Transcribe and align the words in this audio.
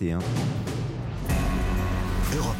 T1. 0.00 0.18
Europe 2.34 2.56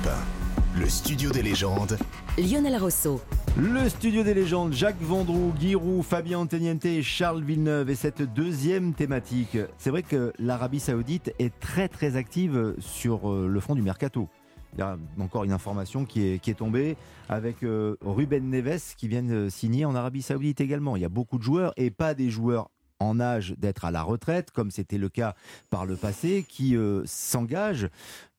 1, 0.76 0.78
le 0.78 0.86
studio 0.90 1.30
des 1.30 1.40
légendes. 1.40 1.96
Lionel 2.36 2.76
Rousseau. 2.76 3.18
Le 3.56 3.88
studio 3.88 4.22
des 4.22 4.34
légendes, 4.34 4.74
Jacques 4.74 5.00
Vendroux, 5.00 5.54
Guy 5.58 5.74
Roux, 5.74 6.02
Fabien 6.02 6.40
Anteniente 6.40 6.84
et 6.84 7.02
Charles 7.02 7.42
Villeneuve. 7.42 7.88
Et 7.88 7.94
cette 7.94 8.20
deuxième 8.20 8.92
thématique, 8.92 9.56
c'est 9.78 9.88
vrai 9.88 10.02
que 10.02 10.34
l'Arabie 10.38 10.80
Saoudite 10.80 11.32
est 11.38 11.58
très 11.60 11.88
très 11.88 12.16
active 12.16 12.74
sur 12.78 13.30
euh, 13.30 13.48
le 13.48 13.60
front 13.60 13.74
du 13.74 13.80
mercato. 13.80 14.28
Il 14.74 14.80
y 14.80 14.82
a 14.82 14.98
encore 15.18 15.44
une 15.44 15.52
information 15.52 16.04
qui 16.04 16.26
est, 16.26 16.38
qui 16.40 16.50
est 16.50 16.54
tombée 16.54 16.98
avec 17.30 17.62
euh, 17.62 17.96
Ruben 18.02 18.50
Neves 18.50 18.94
qui 18.98 19.08
vient 19.08 19.22
de 19.22 19.48
signer 19.48 19.86
en 19.86 19.94
Arabie 19.94 20.20
Saoudite 20.20 20.60
également. 20.60 20.94
Il 20.94 21.00
y 21.00 21.06
a 21.06 21.08
beaucoup 21.08 21.38
de 21.38 21.42
joueurs 21.42 21.72
et 21.78 21.90
pas 21.90 22.12
des 22.12 22.28
joueurs 22.28 22.68
en 23.00 23.18
âge 23.18 23.54
d'être 23.58 23.84
à 23.84 23.90
la 23.90 24.02
retraite, 24.02 24.50
comme 24.50 24.70
c'était 24.70 24.98
le 24.98 25.08
cas 25.08 25.34
par 25.70 25.86
le 25.86 25.96
passé, 25.96 26.44
qui 26.48 26.76
euh, 26.76 27.02
s'engagent 27.06 27.88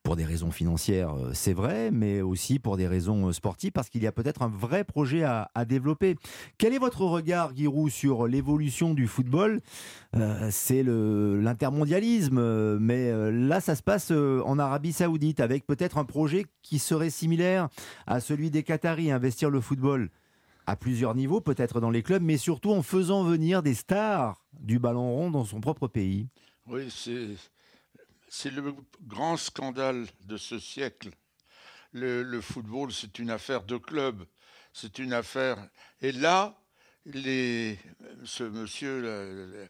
pour 0.04 0.16
des 0.16 0.26
raisons 0.26 0.52
financières, 0.52 1.14
euh, 1.16 1.32
c'est 1.34 1.54
vrai, 1.54 1.92
mais 1.92 2.22
aussi 2.22 2.60
pour 2.60 2.78
des 2.78 2.88
raisons 2.88 3.28
euh, 3.28 3.34
sportives, 3.34 3.72
parce 3.72 3.90
qu'il 3.90 4.02
y 4.02 4.08
a 4.08 4.12
peut-être 4.12 4.42
un 4.42 4.50
vrai 4.50 4.84
projet 4.84 5.24
à, 5.24 5.50
développer. 5.66 6.16
Quel 6.58 6.74
est 6.74 6.80
votre 6.80 7.02
regard, 7.02 7.56
Giroud, 7.56 7.92
sur 7.92 8.28
l'évolution 8.28 8.94
du 8.94 9.08
football? 9.08 9.62
Euh, 10.16 10.50
C'est 10.52 10.84
l'intermondialisme, 10.84 12.80
mais 12.80 13.12
là, 13.32 13.62
ça 13.62 13.76
se 13.76 13.84
passe 13.84 14.12
en 14.12 14.58
Arabie 14.60 14.92
Saoudite, 14.92 15.40
avec 15.40 15.66
peut-être 15.66 15.98
un 15.98 16.04
projet 16.04 16.46
qui 16.64 16.80
serait 16.80 17.10
similaire 17.10 17.70
à 18.08 18.20
celui 18.20 18.50
des 18.50 18.64
Qataris, 18.64 19.12
investir 19.12 19.50
le 19.50 19.62
football 19.62 20.10
à 20.66 20.76
plusieurs 20.76 21.16
niveaux, 21.16 21.42
peut-être 21.42 21.80
dans 21.80 21.90
les 21.90 22.04
clubs, 22.04 22.22
mais 22.22 22.38
surtout 22.38 22.72
en 22.72 22.82
faisant 22.82 23.24
venir 23.24 23.64
des 23.64 23.74
stars 23.74 24.46
du 24.54 24.80
ballon 24.80 25.14
rond 25.14 25.32
dans 25.32 25.46
son 25.46 25.62
propre 25.62 25.88
pays. 25.88 26.28
Oui, 26.68 26.90
c'est 28.30 28.52
le 28.52 28.74
grand 29.02 29.38
scandale 29.38 30.08
de 30.26 30.38
ce 30.38 30.60
siècle. 30.60 31.10
Le, 31.94 32.40
football, 32.40 32.92
c'est 32.92 33.20
une 33.20 33.30
affaire 33.30 33.64
de 33.64 33.78
club. 33.78 34.24
C'est 34.74 35.00
une 35.00 35.12
affaire. 35.12 35.58
Et 36.02 36.12
là, 36.12 36.58
ce 37.06 38.44
monsieur, 38.44 39.68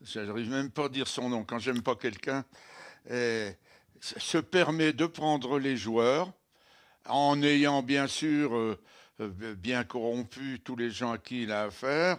j'arrive 0.00 0.50
même 0.50 0.70
pas 0.70 0.86
à 0.86 0.88
dire 0.88 1.08
son 1.08 1.28
nom 1.28 1.44
quand 1.44 1.58
j'aime 1.58 1.82
pas 1.82 1.96
quelqu'un, 1.96 2.44
eh, 3.10 3.50
se 4.00 4.38
permet 4.38 4.92
de 4.92 5.06
prendre 5.06 5.58
les 5.58 5.76
joueurs 5.76 6.32
en 7.06 7.42
ayant 7.42 7.82
bien 7.82 8.06
sûr 8.06 8.56
euh, 8.56 8.78
bien 9.28 9.84
corrompu 9.84 10.60
tous 10.64 10.76
les 10.76 10.90
gens 10.90 11.12
à 11.12 11.18
qui 11.18 11.42
il 11.42 11.52
a 11.52 11.64
affaire 11.64 12.18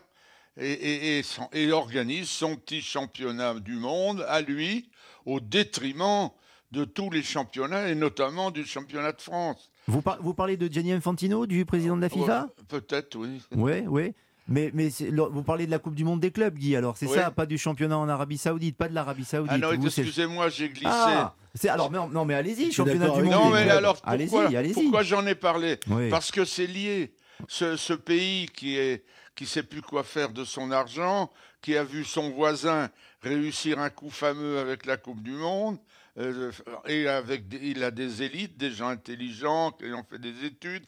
et, 0.57 0.71
et, 0.71 1.17
et, 1.19 1.23
son, 1.23 1.47
et 1.53 1.71
organise 1.71 2.29
son 2.29 2.55
petit 2.55 2.81
championnat 2.81 3.55
du 3.55 3.75
monde 3.75 4.25
à 4.27 4.41
lui 4.41 4.89
au 5.25 5.39
détriment 5.39 6.29
de 6.71 6.85
tous 6.85 7.09
les 7.09 7.23
championnats 7.23 7.89
et 7.89 7.95
notamment 7.95 8.51
du 8.51 8.65
championnat 8.65 9.11
de 9.11 9.21
France. 9.21 9.69
Vous, 9.87 10.01
par 10.01 10.21
vous 10.21 10.33
parlez 10.33 10.57
de 10.57 10.71
Gianni 10.71 10.93
Infantino, 10.93 11.45
du 11.45 11.65
président 11.65 11.97
de 11.97 12.01
la 12.01 12.09
FIFA? 12.09 12.43
ouais, 12.43 12.63
Peut-être, 12.67 13.15
oui. 13.15 13.41
Oui, 13.51 13.81
oui. 13.87 14.13
Mais, 14.51 14.71
mais 14.73 14.89
vous 14.89 15.43
parlez 15.43 15.65
de 15.65 15.71
la 15.71 15.79
Coupe 15.79 15.95
du 15.95 16.03
Monde 16.03 16.19
des 16.19 16.31
clubs, 16.31 16.55
Guy, 16.55 16.75
alors 16.75 16.97
c'est 16.97 17.07
oui. 17.07 17.15
ça, 17.15 17.31
pas 17.31 17.45
du 17.45 17.57
championnat 17.57 17.97
en 17.97 18.09
Arabie 18.09 18.37
Saoudite, 18.37 18.77
pas 18.77 18.87
de 18.87 18.93
l'Arabie 18.93 19.25
Saoudite. 19.25 19.51
Ah 19.53 19.57
non, 19.57 19.71
excusez-moi, 19.71 20.49
j'ai 20.49 20.69
glissé. 20.69 20.87
Ah, 20.87 21.33
alors, 21.69 21.91
non, 21.91 22.07
non 22.07 22.25
mais 22.25 22.33
allez-y, 22.33 22.71
championnat 22.71 23.09
du 23.09 23.23
monde. 23.23 23.31
Non, 23.31 23.49
mais 23.49 23.69
alors, 23.69 24.01
pourquoi, 24.01 24.49
pourquoi 24.73 25.03
j'en 25.03 25.25
ai 25.25 25.35
parlé 25.35 25.79
oui. 25.89 26.09
Parce 26.09 26.31
que 26.31 26.45
c'est 26.45 26.67
lié. 26.67 27.13
Ce, 27.47 27.75
ce, 27.75 27.93
pays 27.93 28.47
qui 28.53 28.77
est 28.77 29.03
qui 29.35 29.47
sait 29.47 29.63
plus 29.63 29.81
quoi 29.81 30.03
faire 30.03 30.29
de 30.29 30.43
son 30.43 30.71
argent, 30.71 31.31
qui 31.61 31.75
a 31.75 31.83
vu 31.83 32.03
son 32.03 32.29
voisin 32.29 32.89
réussir 33.23 33.79
un 33.79 33.89
coup 33.89 34.11
fameux 34.11 34.59
avec 34.59 34.85
la 34.85 34.97
Coupe 34.97 35.23
du 35.23 35.31
Monde, 35.31 35.79
euh, 36.17 36.51
et 36.87 37.07
avec 37.07 37.45
il 37.61 37.83
a 37.83 37.91
des 37.91 38.21
élites, 38.23 38.57
des 38.57 38.71
gens 38.71 38.89
intelligents 38.89 39.71
qui 39.71 39.85
ont 39.93 40.05
fait 40.07 40.19
des 40.19 40.45
études, 40.45 40.85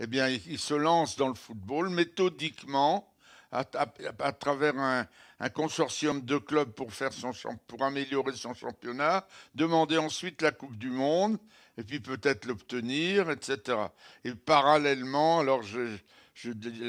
eh 0.00 0.06
bien, 0.06 0.28
il, 0.28 0.58
se 0.58 0.74
lance 0.74 1.16
dans 1.16 1.28
le 1.28 1.34
football 1.34 1.90
méthodiquement 1.90 3.12
à, 3.52 3.64
travers 4.32 4.76
un, 4.76 5.06
consortium 5.50 6.22
de 6.22 6.38
clubs 6.38 6.72
pour 6.72 6.92
faire 6.92 7.12
son 7.12 7.32
pour 7.68 7.82
améliorer 7.84 8.32
son 8.32 8.54
championnat, 8.54 9.26
demander 9.54 9.98
ensuite 9.98 10.42
la 10.42 10.50
Coupe 10.50 10.76
du 10.76 10.90
Monde 10.90 11.38
et 11.78 11.84
puis 11.84 12.00
peut-être 12.00 12.46
l'obtenir, 12.46 13.30
etc. 13.30 13.78
Et 14.24 14.34
parallèlement, 14.34 15.40
alors 15.40 15.62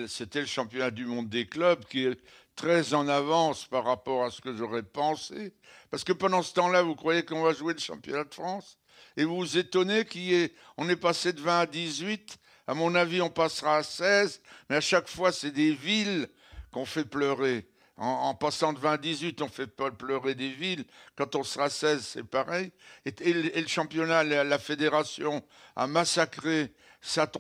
c'était 0.08 0.42
le 0.42 0.46
championnat 0.46 0.92
du 0.92 1.06
monde 1.06 1.30
des 1.30 1.48
clubs 1.48 1.84
qui 1.86 2.06
est 2.06 2.20
très 2.56 2.94
en 2.94 3.08
avance 3.08 3.66
par 3.66 3.84
rapport 3.84 4.24
à 4.24 4.32
ce 4.32 4.42
que 4.42 4.56
j'aurais 4.56 4.84
pensé. 4.84 5.54
Parce 5.92 6.04
que 6.04 6.14
pendant 6.14 6.42
ce 6.42 6.54
temps-là, 6.54 6.82
vous 6.82 6.96
croyez 6.96 7.24
qu'on 7.24 7.44
va 7.44 7.54
jouer 7.54 7.74
le 7.74 7.80
championnat 7.80 8.24
de 8.24 8.34
France? 8.34 8.78
Et 9.18 9.24
vous 9.24 9.36
vous 9.38 9.58
étonnez 9.58 10.06
qu'on 10.06 10.20
est, 10.20 10.54
on 10.78 10.90
est 10.90 10.96
passé 10.96 11.34
de 11.34 11.42
20 11.42 11.60
à 11.60 11.66
18. 11.66 12.38
À 12.68 12.74
mon 12.74 12.96
avis, 12.96 13.22
on 13.22 13.30
passera 13.30 13.78
à 13.78 13.84
16. 13.84 14.42
Mais 14.70 14.78
à 14.78 14.82
chaque 14.82 15.08
fois, 15.08 15.32
c'est 15.32 15.52
des 15.52 15.74
villes 15.74 16.28
qu'on 16.72 16.86
fait 16.86 17.06
pleurer. 17.06 17.68
En, 17.98 18.36
passant 18.36 18.74
de 18.74 18.80
20 18.80 18.92
à 18.92 18.98
18, 18.98 19.42
on 19.42 19.48
fait 19.48 19.68
pleurer 19.68 20.36
des 20.36 20.50
villes. 20.50 20.84
Quand 21.16 21.36
on 21.36 21.44
sera 21.44 21.70
16, 21.70 22.06
c'est 22.06 22.24
pareil. 22.24 22.74
Et, 23.06 23.34
le 23.34 23.68
championnat, 23.68 24.24
la, 24.24 24.60
fédération 24.60 25.42
a 25.78 25.88
massacré 25.88 26.74
sa 27.00 27.32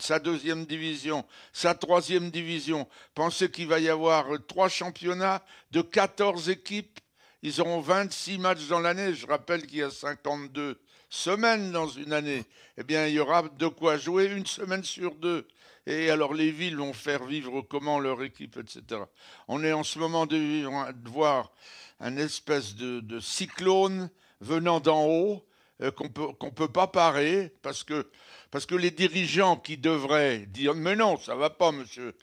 sa 0.00 0.18
deuxième 0.18 0.64
division, 0.64 1.24
sa 1.52 1.74
troisième 1.74 2.30
division. 2.30 2.88
Pensez 3.14 3.50
qu'il 3.50 3.66
va 3.66 3.80
y 3.80 3.88
avoir 3.88 4.26
trois 4.46 4.68
championnats 4.68 5.42
de 5.72 5.82
14 5.82 6.48
équipes. 6.48 7.00
Ils 7.42 7.60
auront 7.60 7.80
26 7.80 8.38
matchs 8.38 8.66
dans 8.68 8.80
l'année. 8.80 9.14
Je 9.14 9.26
rappelle 9.26 9.66
qu'il 9.66 9.78
y 9.78 9.82
a 9.82 9.90
52 9.90 10.80
semaines 11.08 11.72
dans 11.72 11.88
une 11.88 12.12
année. 12.12 12.44
Eh 12.78 12.84
bien, 12.84 13.06
il 13.06 13.14
y 13.14 13.20
aura 13.20 13.42
de 13.42 13.66
quoi 13.68 13.96
jouer 13.96 14.26
une 14.26 14.46
semaine 14.46 14.84
sur 14.84 15.14
deux. 15.14 15.46
Et 15.86 16.10
alors, 16.10 16.34
les 16.34 16.50
villes 16.50 16.76
vont 16.76 16.92
faire 16.92 17.24
vivre 17.24 17.62
comment 17.62 18.00
leur 18.00 18.22
équipe, 18.22 18.56
etc. 18.56 19.02
On 19.46 19.62
est 19.62 19.72
en 19.72 19.84
ce 19.84 19.98
moment 19.98 20.26
de, 20.26 20.66
voir 21.08 21.52
un 22.00 22.16
espèce 22.16 22.74
de, 22.74 23.20
cyclone 23.20 24.10
venant 24.40 24.80
d'en 24.80 25.06
haut 25.06 25.46
euh, 25.80 25.90
qu'on 25.90 26.08
qu'on 26.08 26.50
peut 26.50 26.68
pas 26.72 26.86
parer 26.86 27.54
parce 27.62 27.84
que, 27.84 28.10
parce 28.50 28.66
que 28.66 28.74
les 28.74 28.90
dirigeants 28.90 29.56
qui 29.56 29.76
devraient 29.76 30.46
dire 30.46 30.74
mais 30.74 30.96
non, 30.96 31.18
ça 31.18 31.34
va 31.34 31.50
pas, 31.50 31.72
monsieur 31.72 32.14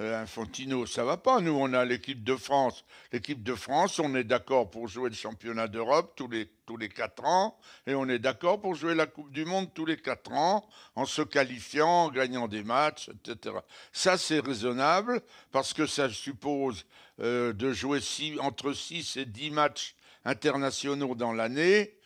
euh, 0.00 0.22
Infantino, 0.22 0.86
ça 0.86 1.04
va 1.04 1.16
pas. 1.16 1.40
Nous, 1.40 1.52
on 1.52 1.72
a 1.72 1.84
l'équipe 1.84 2.22
de 2.22 2.36
France. 2.36 2.84
L'équipe 3.12 3.42
de 3.42 3.54
France, 3.54 3.98
on 3.98 4.14
est 4.14 4.24
d'accord 4.24 4.70
pour 4.70 4.88
jouer 4.88 5.10
le 5.10 5.14
championnat 5.14 5.68
d'Europe 5.68 6.12
tous 6.16 6.28
les, 6.28 6.48
tous 6.66 6.76
les 6.76 6.88
quatre 6.88 7.24
ans 7.24 7.58
et 7.86 7.94
on 7.94 8.08
est 8.08 8.18
d'accord 8.18 8.60
pour 8.60 8.74
jouer 8.74 8.94
la 8.94 9.06
Coupe 9.06 9.32
du 9.32 9.44
Monde 9.44 9.72
tous 9.74 9.86
les 9.86 9.96
quatre 9.96 10.32
ans 10.32 10.68
en 10.94 11.06
se 11.06 11.22
qualifiant, 11.22 12.04
en 12.04 12.10
gagnant 12.10 12.48
des 12.48 12.62
matchs, 12.62 13.08
etc. 13.08 13.56
Ça, 13.92 14.18
c'est 14.18 14.40
raisonnable 14.40 15.22
parce 15.50 15.72
que 15.72 15.86
ça 15.86 16.08
suppose 16.08 16.84
euh, 17.20 17.52
de 17.52 17.72
jouer 17.72 18.00
six, 18.00 18.38
entre 18.40 18.72
6 18.72 19.16
et 19.16 19.24
10 19.24 19.50
matchs 19.50 19.94
internationaux 20.24 21.14
dans 21.14 21.32
l'année 21.32 21.96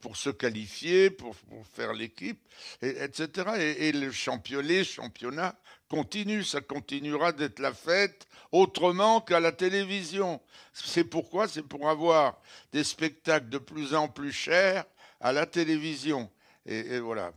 pour 0.00 0.16
se 0.16 0.30
qualifier, 0.30 1.10
pour, 1.10 1.34
faire 1.72 1.92
l'équipe, 1.92 2.40
etc. 2.82 3.74
Et, 3.78 3.92
le 3.92 4.10
champion, 4.10 4.60
les 4.60 4.84
championnats 4.84 5.56
continuent, 5.88 6.42
ça 6.42 6.60
continuera 6.60 7.32
d'être 7.32 7.58
la 7.58 7.72
fête 7.72 8.26
autrement 8.50 9.20
qu'à 9.20 9.40
la 9.40 9.52
télévision. 9.52 10.40
C'est 10.72 11.04
pourquoi 11.04 11.48
C'est 11.48 11.62
pour 11.62 11.88
avoir 11.88 12.40
des 12.72 12.84
spectacles 12.84 13.48
de 13.48 13.58
plus 13.58 13.94
en 13.94 14.08
plus 14.08 14.32
chers 14.32 14.84
à 15.20 15.32
la 15.32 15.46
télévision. 15.46 16.30
Et 16.66 16.98
voilà. 16.98 17.32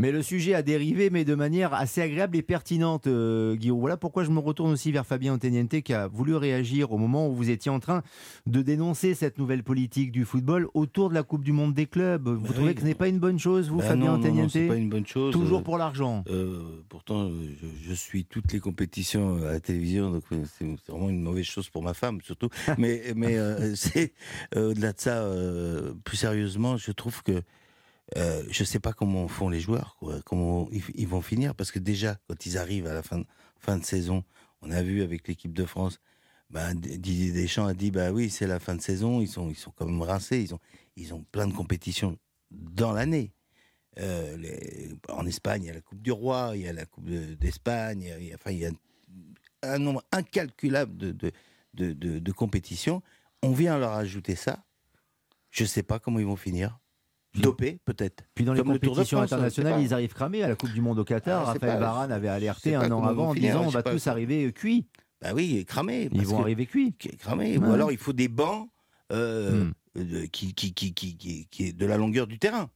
Mais 0.00 0.12
le 0.12 0.22
sujet 0.22 0.54
a 0.54 0.62
dérivé, 0.62 1.10
mais 1.10 1.26
de 1.26 1.34
manière 1.34 1.74
assez 1.74 2.00
agréable 2.00 2.34
et 2.34 2.40
pertinente, 2.40 3.06
euh, 3.06 3.54
Guillaume. 3.54 3.80
Voilà 3.80 3.98
pourquoi 3.98 4.24
je 4.24 4.30
me 4.30 4.38
retourne 4.38 4.72
aussi 4.72 4.92
vers 4.92 5.04
Fabien 5.04 5.34
Anteniente 5.34 5.82
qui 5.82 5.92
a 5.92 6.08
voulu 6.08 6.34
réagir 6.36 6.92
au 6.92 6.96
moment 6.96 7.28
où 7.28 7.34
vous 7.34 7.50
étiez 7.50 7.70
en 7.70 7.80
train 7.80 8.02
de 8.46 8.62
dénoncer 8.62 9.12
cette 9.12 9.36
nouvelle 9.36 9.62
politique 9.62 10.10
du 10.10 10.24
football 10.24 10.68
autour 10.72 11.10
de 11.10 11.14
la 11.14 11.22
Coupe 11.22 11.44
du 11.44 11.52
Monde 11.52 11.74
des 11.74 11.84
clubs. 11.84 12.26
Vous 12.28 12.40
bah 12.40 12.48
trouvez 12.54 12.68
oui. 12.68 12.74
que 12.76 12.80
ce 12.80 12.86
n'est 12.86 12.94
pas 12.94 13.08
une 13.08 13.18
bonne 13.18 13.38
chose, 13.38 13.68
vous, 13.68 13.80
bah 13.80 13.88
Fabien 13.88 14.14
Anteniente 14.14 14.54
Non, 14.54 14.62
non 14.62 14.68
pas 14.68 14.76
une 14.76 14.88
bonne 14.88 15.06
chose. 15.06 15.34
Toujours 15.34 15.62
pour 15.62 15.76
l'argent. 15.76 16.24
Euh, 16.30 16.62
pourtant, 16.88 17.28
je, 17.28 17.66
je, 17.86 17.94
suis 17.94 18.24
toutes 18.24 18.54
les 18.54 18.60
compétitions 18.60 19.36
à 19.42 19.52
la 19.52 19.60
télévision, 19.60 20.10
donc 20.10 20.24
euh, 20.32 20.42
c'est 20.58 20.66
vraiment 20.90 21.10
une 21.10 21.20
mauvaise 21.20 21.44
chose 21.44 21.68
pour 21.68 21.82
ma 21.82 21.92
femme, 21.92 22.22
surtout. 22.22 22.48
mais 22.78 23.02
mais 23.14 23.36
euh, 23.36 23.74
c'est 23.76 24.14
euh, 24.56 24.70
au-delà 24.70 24.94
de 24.94 25.00
ça, 25.00 25.28
plus 26.04 26.16
sérieusement, 26.16 26.78
je 26.78 26.90
trouve 26.92 27.22
que 27.22 27.42
euh, 28.16 28.42
je 28.50 28.64
sais 28.64 28.80
pas 28.80 28.92
comment 28.92 29.28
font 29.28 29.48
les 29.48 29.60
joueurs, 29.60 29.96
comment 30.26 30.68
ils, 30.72 31.06
vont 31.06 31.22
finir, 31.22 31.54
parce 31.54 31.70
que 31.70 31.78
déjà, 31.78 32.18
quand 32.26 32.44
ils 32.44 32.58
arrivent 32.58 32.86
à 32.86 32.94
la 32.94 33.02
fin, 33.02 33.18
de 33.78 33.84
saison, 33.84 34.24
on 34.62 34.70
a 34.70 34.82
vu 34.82 35.02
avec 35.02 35.28
l'équipe 35.28 35.52
de 35.52 35.64
France, 35.64 36.00
bah, 36.50 36.74
Didier 36.74 37.30
Deschamps 37.30 37.66
a 37.66 37.74
dit, 37.74 37.92
bah 37.92 38.10
oui, 38.10 38.30
c'est 38.30 38.48
la 38.48 38.58
fin 38.58 38.74
de 38.74 38.80
saison, 38.80 39.20
ils 39.20 39.28
sont, 39.28 39.48
ils 39.48 39.56
sont 39.56 39.70
quand 39.70 39.86
même 39.86 40.02
rincés, 40.02 40.40
ils 40.40 40.54
ont, 40.54 40.58
ils 40.96 41.14
ont 41.14 41.24
plein 41.30 41.46
de 41.46 41.52
compétitions 41.52 42.18
dans 42.50 42.92
l'année. 42.92 43.32
Euh, 43.98 44.36
en 45.08 45.26
Espagne, 45.26 45.64
il 45.64 45.66
y 45.66 45.70
a 45.70 45.74
la 45.74 45.80
Coupe 45.80 46.02
du 46.02 46.10
Roi, 46.10 46.52
il 46.54 46.62
y 46.62 46.68
a 46.68 46.72
la 46.72 46.86
Coupe 46.86 47.08
d'Espagne, 47.08 48.12
enfin, 48.34 48.50
il 48.50 48.58
y 48.58 48.66
a 48.66 48.70
un 49.62 49.78
nombre 49.78 50.02
incalculable 50.10 50.96
de, 50.96 51.32
de 51.74 52.32
compétitions. 52.32 53.02
On 53.42 53.52
vient 53.52 53.78
leur 53.78 53.92
ajouter 53.92 54.34
ça. 54.34 54.64
je 55.50 55.62
ne 55.62 55.68
sais 55.68 55.84
pas 55.84 56.00
comment 56.00 56.18
ils 56.18 56.26
vont 56.26 56.36
finir. 56.36 56.79
Dopé, 57.34 57.78
peut-être. 57.84 58.24
Puis 58.34 58.44
dans 58.44 58.54
les 58.54 58.62
compétitions 58.62 59.20
internationales, 59.20 59.80
ils 59.80 59.94
arrivent 59.94 60.12
cramés. 60.12 60.42
À 60.42 60.48
la 60.48 60.56
Coupe 60.56 60.72
du 60.72 60.80
Monde 60.80 60.98
au 60.98 61.04
Qatar, 61.04 61.42
ah, 61.42 61.52
Raphaël 61.52 61.78
Varane 61.78 62.12
avait 62.12 62.28
alerté 62.28 62.74
un 62.74 62.90
an 62.90 63.04
avant 63.04 63.28
en 63.28 63.34
disant 63.34 63.62
on 63.64 63.68
va 63.68 63.82
tous 63.82 64.06
arriver 64.06 64.52
cuits. 64.52 64.86
Bah 65.22 65.30
oui, 65.34 65.64
cramés. 65.66 66.08
Ils 66.12 66.26
vont 66.26 66.40
arriver 66.40 66.66
cuits. 66.66 66.94
Cramés. 67.18 67.58
Ou 67.58 67.72
alors 67.72 67.92
il 67.92 67.98
faut 67.98 68.12
des 68.12 68.28
bancs 68.28 68.68
euh, 69.12 69.66
hmm. 69.96 70.28
qui, 70.32 70.54
qui, 70.54 70.72
qui, 70.72 70.94
qui, 70.94 71.46
qui 71.50 71.64
est 71.64 71.72
de 71.72 71.86
la 71.86 71.96
longueur 71.96 72.26
du 72.26 72.38
terrain. 72.38 72.70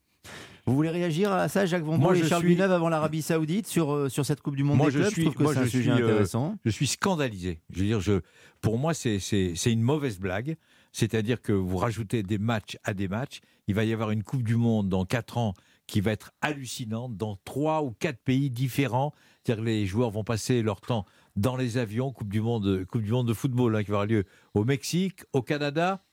Vous 0.66 0.74
voulez 0.74 0.90
réagir 0.90 1.30
à 1.30 1.48
ça, 1.48 1.66
Jacques 1.66 1.84
Vendroux 1.84 2.14
et 2.14 2.26
Charles 2.26 2.42
suis... 2.42 2.62
avant 2.62 2.88
l'Arabie 2.88 3.20
Saoudite 3.20 3.66
sur, 3.66 3.92
euh, 3.92 4.08
sur 4.08 4.24
cette 4.24 4.40
Coupe 4.40 4.56
du 4.56 4.64
Monde 4.64 4.78
moi, 4.78 4.86
des 4.86 4.94
clubs? 4.94 5.08
Je, 5.08 5.12
suis, 5.12 5.24
trouve 5.24 5.34
que 5.34 5.52
c'est 5.52 5.60
un 5.60 5.66
sujet 5.66 5.90
euh, 5.90 5.96
intéressant. 5.96 6.56
je 6.64 6.70
suis 6.70 6.86
scandalisé. 6.86 7.60
Je 7.70 7.80
veux 7.80 7.84
dire, 7.84 8.00
je, 8.00 8.20
pour 8.62 8.78
moi, 8.78 8.94
c'est 8.94 9.18
une 9.66 9.82
mauvaise 9.82 10.18
blague. 10.18 10.56
C'est-à-dire 10.92 11.42
que 11.42 11.52
vous 11.52 11.76
rajoutez 11.76 12.22
des 12.22 12.38
matchs 12.38 12.78
à 12.84 12.94
des 12.94 13.08
matchs. 13.08 13.40
Il 13.66 13.74
va 13.74 13.84
y 13.84 13.92
avoir 13.92 14.10
une 14.10 14.22
Coupe 14.22 14.42
du 14.42 14.56
Monde 14.56 14.88
dans 14.88 15.04
4 15.04 15.38
ans 15.38 15.54
qui 15.86 16.00
va 16.00 16.12
être 16.12 16.32
hallucinante 16.40 17.16
dans 17.16 17.36
3 17.44 17.82
ou 17.82 17.92
4 17.92 18.18
pays 18.18 18.50
différents. 18.50 19.12
C'est-à-dire 19.42 19.64
que 19.64 19.68
les 19.68 19.86
joueurs 19.86 20.10
vont 20.10 20.24
passer 20.24 20.62
leur 20.62 20.80
temps 20.80 21.04
dans 21.36 21.56
les 21.56 21.78
avions. 21.78 22.12
Coupe 22.12 22.28
du 22.28 22.40
Monde, 22.40 22.84
coupe 22.86 23.02
du 23.02 23.12
monde 23.12 23.28
de 23.28 23.34
football 23.34 23.76
hein, 23.76 23.84
qui 23.84 23.90
va 23.90 23.98
avoir 23.98 24.06
lieu 24.06 24.24
au 24.54 24.64
Mexique, 24.64 25.24
au 25.32 25.42
Canada, 25.42 26.04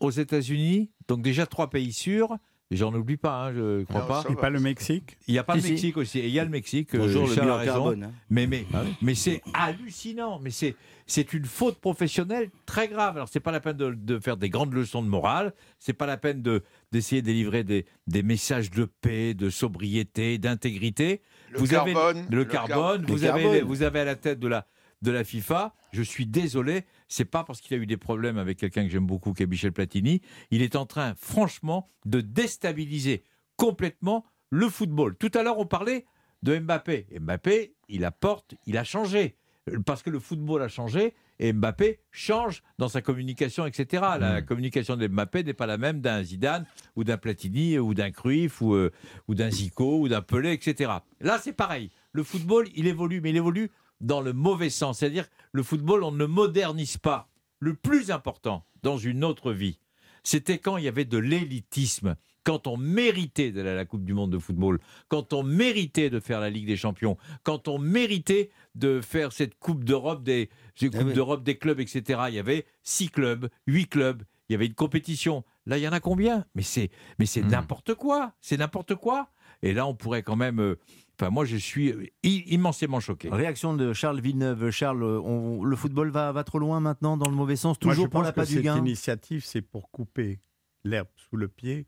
aux 0.00 0.10
États-Unis. 0.10 0.90
Donc 1.08 1.22
déjà 1.22 1.46
trois 1.46 1.70
pays 1.70 1.92
sûrs. 1.92 2.36
J'en 2.72 2.92
oublie 2.94 3.16
pas, 3.16 3.46
hein, 3.46 3.52
je 3.54 3.84
crois 3.84 4.08
pas. 4.08 4.24
Et 4.28 4.34
pas 4.34 4.50
le 4.50 4.58
Mexique 4.58 5.18
Il 5.28 5.32
n'y 5.32 5.38
a 5.38 5.44
pas 5.44 5.54
le 5.54 5.62
Mexique 5.62 5.96
aussi. 5.96 6.18
Et 6.18 6.26
il 6.26 6.32
y 6.32 6.40
a 6.40 6.44
le 6.44 6.50
Mexique. 6.50 6.96
Bonjour, 6.96 7.28
le 7.28 7.52
raison. 7.52 7.92
Hein. 7.92 8.10
Mais, 8.28 8.48
mais, 8.48 8.66
ah 8.74 8.82
mais 9.02 9.14
c'est 9.14 9.40
hallucinant. 9.54 10.40
Mais 10.40 10.50
c'est, 10.50 10.74
c'est 11.06 11.32
une 11.32 11.44
faute 11.44 11.78
professionnelle 11.78 12.50
très 12.66 12.88
grave. 12.88 13.16
Alors, 13.16 13.28
c'est 13.28 13.38
pas 13.38 13.52
la 13.52 13.60
peine 13.60 13.76
de, 13.76 13.92
de, 13.92 14.18
faire 14.18 14.36
des 14.36 14.48
grandes 14.48 14.74
leçons 14.74 15.00
de 15.00 15.08
morale. 15.08 15.54
C'est 15.78 15.92
pas 15.92 16.06
la 16.06 16.16
peine 16.16 16.42
de, 16.42 16.64
d'essayer 16.90 17.22
de 17.22 17.26
délivrer 17.26 17.62
des, 17.62 17.86
des 18.08 18.24
messages 18.24 18.72
de 18.72 18.84
paix, 18.84 19.34
de 19.34 19.48
sobriété, 19.48 20.38
d'intégrité. 20.38 21.22
Le 21.52 21.60
vous 21.60 21.68
carbone. 21.68 22.16
Avez 22.18 22.36
le, 22.36 22.44
carbone. 22.44 23.04
Vous, 23.06 23.24
avez, 23.24 23.62
vous 23.62 23.84
avez 23.84 24.00
à 24.00 24.04
la 24.04 24.16
tête 24.16 24.40
de 24.40 24.48
la, 24.48 24.66
de 25.02 25.10
la 25.10 25.24
FIFA. 25.24 25.74
Je 25.92 26.02
suis 26.02 26.26
désolé, 26.26 26.84
c'est 27.08 27.24
pas 27.24 27.44
parce 27.44 27.60
qu'il 27.60 27.76
a 27.76 27.80
eu 27.80 27.86
des 27.86 27.96
problèmes 27.96 28.38
avec 28.38 28.58
quelqu'un 28.58 28.84
que 28.84 28.90
j'aime 28.90 29.06
beaucoup, 29.06 29.32
qui 29.32 29.42
est 29.42 29.46
Michel 29.46 29.72
Platini. 29.72 30.20
Il 30.50 30.62
est 30.62 30.76
en 30.76 30.86
train, 30.86 31.14
franchement, 31.16 31.90
de 32.04 32.20
déstabiliser 32.20 33.24
complètement 33.56 34.24
le 34.50 34.68
football. 34.68 35.16
Tout 35.16 35.30
à 35.34 35.42
l'heure, 35.42 35.58
on 35.58 35.66
parlait 35.66 36.06
de 36.42 36.58
Mbappé. 36.58 37.06
Mbappé, 37.20 37.74
il 37.88 38.04
apporte, 38.04 38.54
il 38.66 38.76
a 38.76 38.84
changé. 38.84 39.36
Parce 39.84 40.02
que 40.02 40.10
le 40.10 40.20
football 40.20 40.62
a 40.62 40.68
changé 40.68 41.14
et 41.40 41.52
Mbappé 41.52 41.98
change 42.12 42.62
dans 42.78 42.88
sa 42.88 43.02
communication, 43.02 43.66
etc. 43.66 44.04
La 44.20 44.40
mm. 44.40 44.44
communication 44.44 44.96
de 44.96 45.08
Mbappé 45.08 45.42
n'est 45.42 45.54
pas 45.54 45.66
la 45.66 45.76
même 45.76 46.00
d'un 46.00 46.22
Zidane 46.22 46.64
ou 46.94 47.02
d'un 47.02 47.16
Platini 47.16 47.78
ou 47.78 47.92
d'un 47.92 48.12
Cruyff 48.12 48.60
ou, 48.60 48.74
euh, 48.74 48.92
ou 49.26 49.34
d'un 49.34 49.50
Zico 49.50 50.00
ou 50.00 50.08
d'un 50.08 50.22
Pelé, 50.22 50.52
etc. 50.52 50.92
Là, 51.20 51.38
c'est 51.42 51.52
pareil. 51.52 51.90
Le 52.12 52.22
football, 52.22 52.68
il 52.76 52.86
évolue, 52.86 53.20
mais 53.20 53.30
il 53.30 53.36
évolue 53.36 53.70
dans 54.00 54.20
le 54.20 54.32
mauvais 54.32 54.70
sens. 54.70 54.98
C'est-à-dire, 54.98 55.26
le 55.52 55.62
football, 55.62 56.02
on 56.02 56.12
ne 56.12 56.26
modernise 56.26 56.98
pas. 56.98 57.28
Le 57.58 57.74
plus 57.74 58.10
important 58.10 58.64
dans 58.82 58.98
une 58.98 59.24
autre 59.24 59.52
vie, 59.52 59.78
c'était 60.22 60.58
quand 60.58 60.76
il 60.76 60.84
y 60.84 60.88
avait 60.88 61.04
de 61.04 61.18
l'élitisme, 61.18 62.16
quand 62.44 62.66
on 62.66 62.76
méritait 62.76 63.50
d'aller 63.50 63.70
à 63.70 63.74
la 63.74 63.84
Coupe 63.84 64.04
du 64.04 64.12
Monde 64.12 64.30
de 64.30 64.38
football, 64.38 64.78
quand 65.08 65.32
on 65.32 65.42
méritait 65.42 66.10
de 66.10 66.20
faire 66.20 66.40
la 66.40 66.50
Ligue 66.50 66.66
des 66.66 66.76
Champions, 66.76 67.16
quand 67.42 67.68
on 67.68 67.78
méritait 67.78 68.50
de 68.74 69.00
faire 69.00 69.32
cette 69.32 69.58
Coupe 69.58 69.84
d'Europe 69.84 70.22
des, 70.22 70.50
eh 70.80 70.88
d'Europe 70.90 71.42
des 71.42 71.56
clubs, 71.56 71.80
etc. 71.80 72.20
Il 72.28 72.34
y 72.34 72.38
avait 72.38 72.66
six 72.82 73.08
clubs, 73.08 73.48
huit 73.66 73.88
clubs, 73.88 74.22
il 74.48 74.52
y 74.52 74.54
avait 74.54 74.66
une 74.66 74.74
compétition. 74.74 75.44
Là, 75.66 75.78
il 75.78 75.82
y 75.82 75.88
en 75.88 75.92
a 75.92 76.00
combien? 76.00 76.44
Mais 76.54 76.62
c'est, 76.62 76.90
mais 77.18 77.26
c'est 77.26 77.42
hmm. 77.42 77.48
n'importe 77.48 77.94
quoi. 77.94 78.32
C'est 78.40 78.58
n'importe 78.58 78.94
quoi. 78.94 79.30
Et 79.62 79.72
là, 79.72 79.86
on 79.86 79.94
pourrait 79.94 80.22
quand 80.22 80.36
même 80.36 80.60
euh, 80.60 80.76
Enfin, 81.18 81.30
moi, 81.30 81.46
je 81.46 81.56
suis 81.56 81.94
immensément 82.22 83.00
choqué. 83.00 83.30
Réaction 83.30 83.74
de 83.74 83.94
Charles 83.94 84.20
Villeneuve. 84.20 84.70
Charles, 84.70 85.00
le 85.00 85.76
football 85.76 86.10
va, 86.10 86.30
va, 86.30 86.44
trop 86.44 86.58
loin 86.58 86.78
maintenant, 86.80 87.16
dans 87.16 87.30
le 87.30 87.34
mauvais 87.34 87.56
sens, 87.56 87.78
toujours 87.78 88.10
pour 88.10 88.22
la 88.22 88.32
pas 88.32 88.44
du 88.44 88.60
gain 88.60 88.74
Cette 88.74 88.82
initiative, 88.82 89.44
c'est 89.44 89.62
pour 89.62 89.90
couper 89.90 90.40
l'herbe 90.84 91.08
sous 91.16 91.36
le 91.36 91.48
pied 91.48 91.86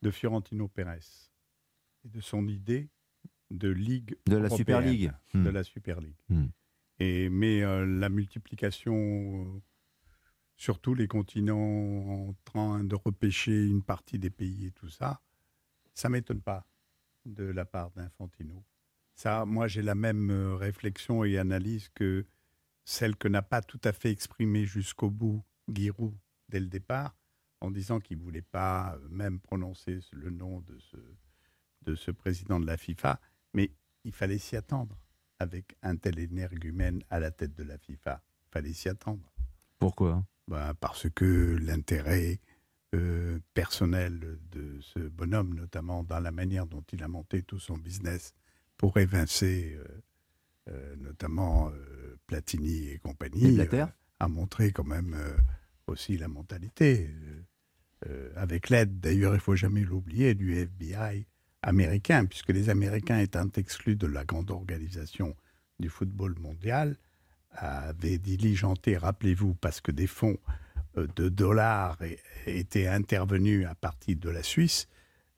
de 0.00 0.10
Fiorentino 0.10 0.68
Pérez 0.68 1.00
et 2.04 2.08
de 2.08 2.20
son 2.20 2.48
idée 2.48 2.88
de 3.50 3.68
ligue 3.68 4.16
de 4.26 4.36
la 4.36 4.48
Super 4.48 4.80
League, 4.80 5.12
de 5.34 5.38
hmm. 5.38 5.48
la 5.48 5.64
Super 5.64 6.00
League. 6.00 6.16
Hmm. 6.30 6.46
Et 6.98 7.28
mais 7.28 7.62
euh, 7.62 7.84
la 7.84 8.08
multiplication 8.08 8.94
euh, 8.94 9.60
sur 10.56 10.78
tous 10.78 10.94
les 10.94 11.08
continents 11.08 12.28
en 12.28 12.34
train 12.44 12.84
de 12.84 12.94
repêcher 12.94 13.66
une 13.66 13.82
partie 13.82 14.18
des 14.18 14.30
pays 14.30 14.66
et 14.66 14.70
tout 14.70 14.88
ça, 14.88 15.20
ça 15.94 16.08
m'étonne 16.08 16.40
pas 16.40 16.66
de 17.24 17.44
la 17.44 17.64
part 17.64 17.90
d'Infantino. 17.92 18.64
Ça, 19.14 19.44
moi, 19.44 19.68
j'ai 19.68 19.82
la 19.82 19.94
même 19.94 20.30
euh, 20.30 20.54
réflexion 20.54 21.24
et 21.24 21.38
analyse 21.38 21.88
que 21.94 22.24
celle 22.84 23.16
que 23.16 23.28
n'a 23.28 23.42
pas 23.42 23.62
tout 23.62 23.80
à 23.84 23.92
fait 23.92 24.10
exprimée 24.10 24.64
jusqu'au 24.64 25.10
bout 25.10 25.44
Giroud 25.72 26.16
dès 26.48 26.60
le 26.60 26.66
départ, 26.66 27.16
en 27.60 27.70
disant 27.70 28.00
qu'il 28.00 28.18
ne 28.18 28.22
voulait 28.22 28.42
pas 28.42 28.94
euh, 28.94 29.08
même 29.10 29.38
prononcer 29.38 30.00
le 30.12 30.30
nom 30.30 30.60
de 30.60 30.78
ce, 30.78 30.96
de 31.82 31.94
ce 31.94 32.10
président 32.10 32.58
de 32.58 32.66
la 32.66 32.76
FIFA, 32.76 33.20
mais 33.54 33.70
il 34.04 34.12
fallait 34.12 34.38
s'y 34.38 34.56
attendre 34.56 34.98
avec 35.38 35.76
un 35.82 35.96
tel 35.96 36.18
énergumène 36.18 37.02
à 37.10 37.20
la 37.20 37.30
tête 37.30 37.54
de 37.54 37.62
la 37.62 37.78
FIFA. 37.78 38.22
Il 38.48 38.50
fallait 38.52 38.72
s'y 38.72 38.88
attendre. 38.88 39.32
Pourquoi? 39.78 40.24
Ben, 40.48 40.74
Parce 40.74 41.08
que 41.10 41.56
l'intérêt 41.60 42.40
euh, 42.94 43.38
personnel 43.54 44.38
de 44.50 44.78
ce 44.82 44.98
bonhomme, 44.98 45.54
notamment 45.54 46.02
dans 46.02 46.20
la 46.20 46.30
manière 46.30 46.66
dont 46.66 46.84
il 46.92 47.02
a 47.02 47.08
monté 47.08 47.42
tout 47.42 47.58
son 47.58 47.78
business 47.78 48.34
pour 48.76 48.98
évincer 48.98 49.78
euh, 49.78 49.84
euh, 50.68 50.96
notamment 50.96 51.72
Platini 52.26 52.88
et 52.88 52.98
compagnie, 52.98 53.58
a 54.20 54.28
montré 54.28 54.72
quand 54.72 54.84
même 54.84 55.16
aussi 55.86 56.18
la 56.18 56.28
mentalité. 56.28 57.08
avec 58.36 58.68
l'aide, 58.68 59.00
d'ailleurs, 59.00 59.34
il 59.34 59.40
faut 59.40 59.56
jamais 59.56 59.80
l'oublier, 59.80 60.34
du 60.34 60.54
FBI 60.54 61.26
américain, 61.62 62.26
puisque 62.26 62.50
les 62.50 62.68
Américains 62.68 63.20
étant 63.20 63.48
exclus 63.56 63.96
de 63.96 64.06
la 64.06 64.24
grande 64.24 64.50
organisation 64.50 65.34
du 65.80 65.88
football 65.88 66.38
mondial, 66.38 66.96
avaient 67.52 68.18
diligenté, 68.18 68.98
rappelez-vous, 68.98 69.54
parce 69.54 69.80
que 69.80 69.92
des 69.92 70.06
fonds 70.06 70.38
de 70.96 71.28
dollars 71.28 71.98
était 72.46 72.86
intervenu 72.86 73.64
à 73.64 73.74
partir 73.74 74.16
de 74.16 74.30
la 74.30 74.42
Suisse, 74.42 74.88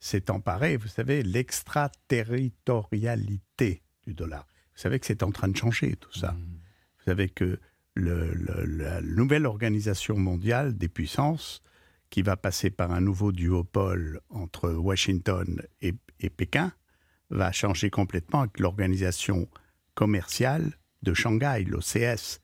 s'est 0.00 0.30
emparé, 0.30 0.76
vous 0.76 0.88
savez, 0.88 1.22
l'extraterritorialité 1.22 3.82
du 4.06 4.14
dollar. 4.14 4.46
Vous 4.74 4.80
savez 4.80 4.98
que 4.98 5.06
c'est 5.06 5.22
en 5.22 5.30
train 5.30 5.48
de 5.48 5.56
changer 5.56 5.94
tout 5.96 6.12
ça. 6.12 6.32
Mmh. 6.32 6.58
Vous 6.98 7.04
savez 7.04 7.28
que 7.28 7.60
la 7.96 9.00
nouvelle 9.02 9.46
organisation 9.46 10.18
mondiale 10.18 10.76
des 10.76 10.88
puissances, 10.88 11.62
qui 12.10 12.22
va 12.22 12.36
passer 12.36 12.70
par 12.70 12.90
un 12.92 13.00
nouveau 13.00 13.32
duopole 13.32 14.20
entre 14.30 14.70
Washington 14.70 15.62
et, 15.80 15.94
et 16.20 16.30
Pékin, 16.30 16.72
va 17.30 17.50
changer 17.50 17.90
complètement 17.90 18.42
avec 18.42 18.60
l'organisation 18.60 19.48
commerciale 19.94 20.78
de 21.02 21.14
Shanghai, 21.14 21.64
l'OCS, 21.64 22.40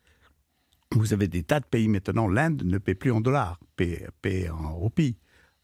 vous 0.93 1.13
avez 1.13 1.29
des 1.29 1.43
tas 1.43 1.61
de 1.61 1.65
pays 1.65 1.89
maintenant. 1.89 2.29
L'Inde 2.29 2.63
ne 2.65 2.79
paie 2.79 2.95
plus 2.95 3.13
en 3.13 3.21
dollars, 3.21 3.61
paie, 3.77 4.49
en 4.51 4.75
roupies. 4.75 5.17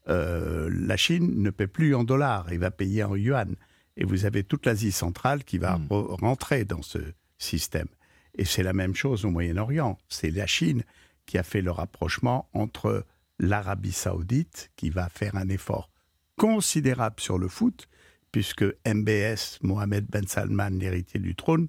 Euh, 0.07 0.69
la 0.71 0.95
Chine 0.95 1.41
ne 1.41 1.49
paie 1.49 1.67
plus 1.67 1.93
en 1.93 2.03
dollars, 2.03 2.51
il 2.51 2.59
va 2.59 2.71
payer 2.71 3.03
en 3.03 3.15
yuan. 3.15 3.55
Et 3.97 4.05
vous 4.05 4.25
avez 4.25 4.43
toute 4.43 4.65
l'Asie 4.65 4.91
centrale 4.91 5.43
qui 5.43 5.57
va 5.57 5.77
hmm. 5.77 5.87
rentrer 5.89 6.63
dans 6.65 6.81
ce 6.81 6.99
système. 7.37 7.87
Et 8.35 8.45
c'est 8.45 8.63
la 8.63 8.73
même 8.73 8.95
chose 8.95 9.25
au 9.25 9.31
Moyen-Orient. 9.31 9.97
C'est 10.07 10.29
la 10.29 10.47
Chine 10.47 10.83
qui 11.25 11.37
a 11.37 11.43
fait 11.43 11.61
le 11.61 11.71
rapprochement 11.71 12.47
entre 12.53 13.05
l'Arabie 13.39 13.91
saoudite, 13.91 14.71
qui 14.75 14.89
va 14.89 15.09
faire 15.09 15.35
un 15.35 15.49
effort 15.49 15.89
considérable 16.37 17.19
sur 17.19 17.37
le 17.37 17.47
foot, 17.47 17.87
puisque 18.31 18.63
MBS, 18.85 19.59
Mohamed 19.61 20.05
Ben 20.05 20.27
Salman, 20.27 20.69
l'héritier 20.69 21.19
du 21.19 21.35
trône, 21.35 21.67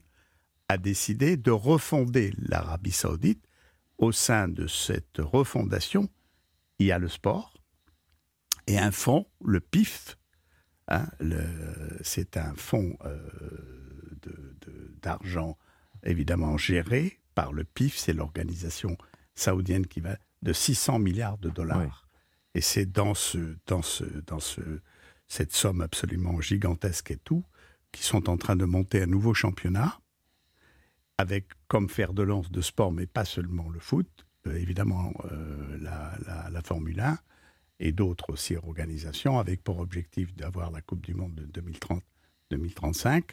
a 0.69 0.77
décidé 0.77 1.37
de 1.37 1.51
refonder 1.51 2.33
l'Arabie 2.39 2.93
saoudite 2.93 3.48
au 3.99 4.13
sein 4.13 4.49
de 4.49 4.67
cette 4.67 5.19
refondation, 5.19 6.09
il 6.79 6.87
y 6.87 6.93
a 6.93 6.99
le 6.99 7.09
sport 7.09 7.55
et 8.67 8.79
un 8.79 8.93
fonds, 8.93 9.27
le 9.45 9.61
PIF. 9.61 10.17
Hein, 10.89 11.07
c'est 12.03 12.37
un 12.37 12.55
fonds 12.55 12.97
euh, 13.05 13.19
d'argent 15.03 15.59
évidemment 16.03 16.57
géré 16.57 17.21
par 17.35 17.53
le 17.53 17.65
PIF, 17.65 17.97
c'est 17.97 18.13
l'organisation 18.13 18.97
saoudienne 19.35 19.87
qui 19.87 20.01
va 20.01 20.17
de 20.43 20.53
600 20.53 20.99
milliards 20.99 21.39
de 21.39 21.51
dollars. 21.51 22.07
Et 22.55 22.61
c'est 22.61 22.87
dans, 22.87 23.15
ce, 23.15 23.57
dans, 23.67 23.83
ce, 23.83 24.05
dans 24.27 24.41
ce, 24.41 24.61
cette 25.27 25.53
somme 25.53 25.81
absolument 25.81 26.41
gigantesque 26.41 27.11
et 27.11 27.19
tout, 27.19 27.45
qui 27.93 28.03
sont 28.03 28.29
en 28.29 28.37
train 28.37 28.57
de 28.57 28.65
monter 28.65 29.03
un 29.03 29.07
nouveau 29.07 29.35
championnat 29.35 30.01
avec 31.19 31.49
comme 31.67 31.89
fer 31.89 32.13
de 32.13 32.23
lance 32.23 32.51
de 32.51 32.61
sport, 32.61 32.93
mais 32.93 33.07
pas 33.07 33.25
seulement 33.25 33.69
le 33.69 33.81
foot, 33.81 34.09
euh, 34.47 34.55
évidemment 34.57 35.13
euh, 35.33 35.79
la, 35.81 36.63
Formule 36.63 37.01
1, 37.01 37.19
et 37.81 37.93
d'autres 37.93 38.31
aussi 38.31 38.57
organisations, 38.57 39.39
avec 39.39 39.63
pour 39.63 39.79
objectif 39.79 40.35
d'avoir 40.35 40.71
la 40.71 40.81
Coupe 40.81 41.05
du 41.05 41.15
Monde 41.15 41.35
de 41.35 41.61
2030-2035. 42.53 43.31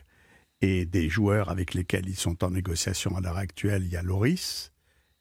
Et 0.62 0.86
des 0.86 1.10
joueurs 1.10 1.50
avec 1.50 1.74
lesquels 1.74 2.08
ils 2.08 2.16
sont 2.16 2.44
en 2.44 2.52
négociation 2.52 3.16
à 3.18 3.22
l'heure 3.22 3.38
actuelle, 3.38 3.84
il 3.84 3.92
y 3.92 3.98
a 3.98 4.02
Loris, 4.02 4.72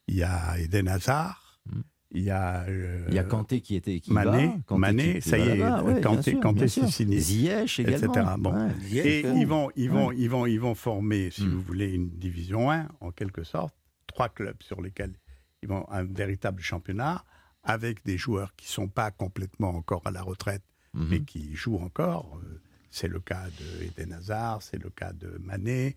il 0.06 0.16
y 0.16 0.23
a 0.23 0.59
Eden 0.59 0.88
Hazard, 0.88 1.61
mm. 1.66 1.80
Il 2.14 2.23
y 2.23 2.30
a... 2.30 2.64
Euh, 2.68 3.04
il 3.09 3.14
y 3.14 3.18
a 3.18 3.25
Kanté 3.25 3.61
qui 3.61 3.76
était... 3.76 4.00
Qui 4.00 4.12
Mané, 4.12 4.54
Mané 4.71 5.21
ça 5.21 5.37
y 5.37 5.42
est, 5.42 6.02
Kanté, 6.02 6.38
Kanté 6.40 6.68
c'est 6.68 6.87
signé. 6.87 7.18
Ziyech 7.21 7.80
également. 7.80 8.14
Etc. 8.14 8.26
Bon. 8.38 8.71
et 8.92 9.21
ils 9.21 9.47
vont, 9.47 9.71
ils, 9.76 9.90
vont, 9.90 10.11
ils, 10.12 10.30
vont, 10.30 10.47
ils 10.47 10.61
vont 10.61 10.75
former, 10.75 11.30
si 11.30 11.44
mm. 11.44 11.50
vous 11.50 11.61
voulez, 11.61 11.92
une 11.92 12.09
division 12.11 12.71
1, 12.71 12.88
en 13.00 13.11
quelque 13.11 13.44
sorte, 13.44 13.75
trois 14.06 14.30
clubs 14.30 14.62
sur 14.62 14.80
lesquels 14.80 15.14
ils 15.62 15.68
vont 15.68 15.87
un 15.90 16.04
véritable 16.04 16.62
championnat 16.62 17.25
avec 17.64 18.04
des 18.04 18.18
joueurs 18.18 18.54
qui 18.54 18.66
ne 18.66 18.73
sont 18.73 18.88
pas 18.88 19.11
complètement 19.11 19.71
encore 19.71 20.02
à 20.04 20.11
la 20.11 20.23
retraite, 20.23 20.62
mhm. 20.92 21.09
mais 21.11 21.21
qui 21.21 21.54
jouent 21.54 21.78
encore. 21.78 22.38
Euh, 22.44 22.61
c'est 22.90 23.09
le 23.09 23.18
cas 23.18 23.47
de 23.49 23.85
Eden 23.85 24.12
Hazard, 24.12 24.62
c'est 24.62 24.80
le 24.80 24.90
cas 24.90 25.12
de 25.12 25.38
Mané. 25.40 25.97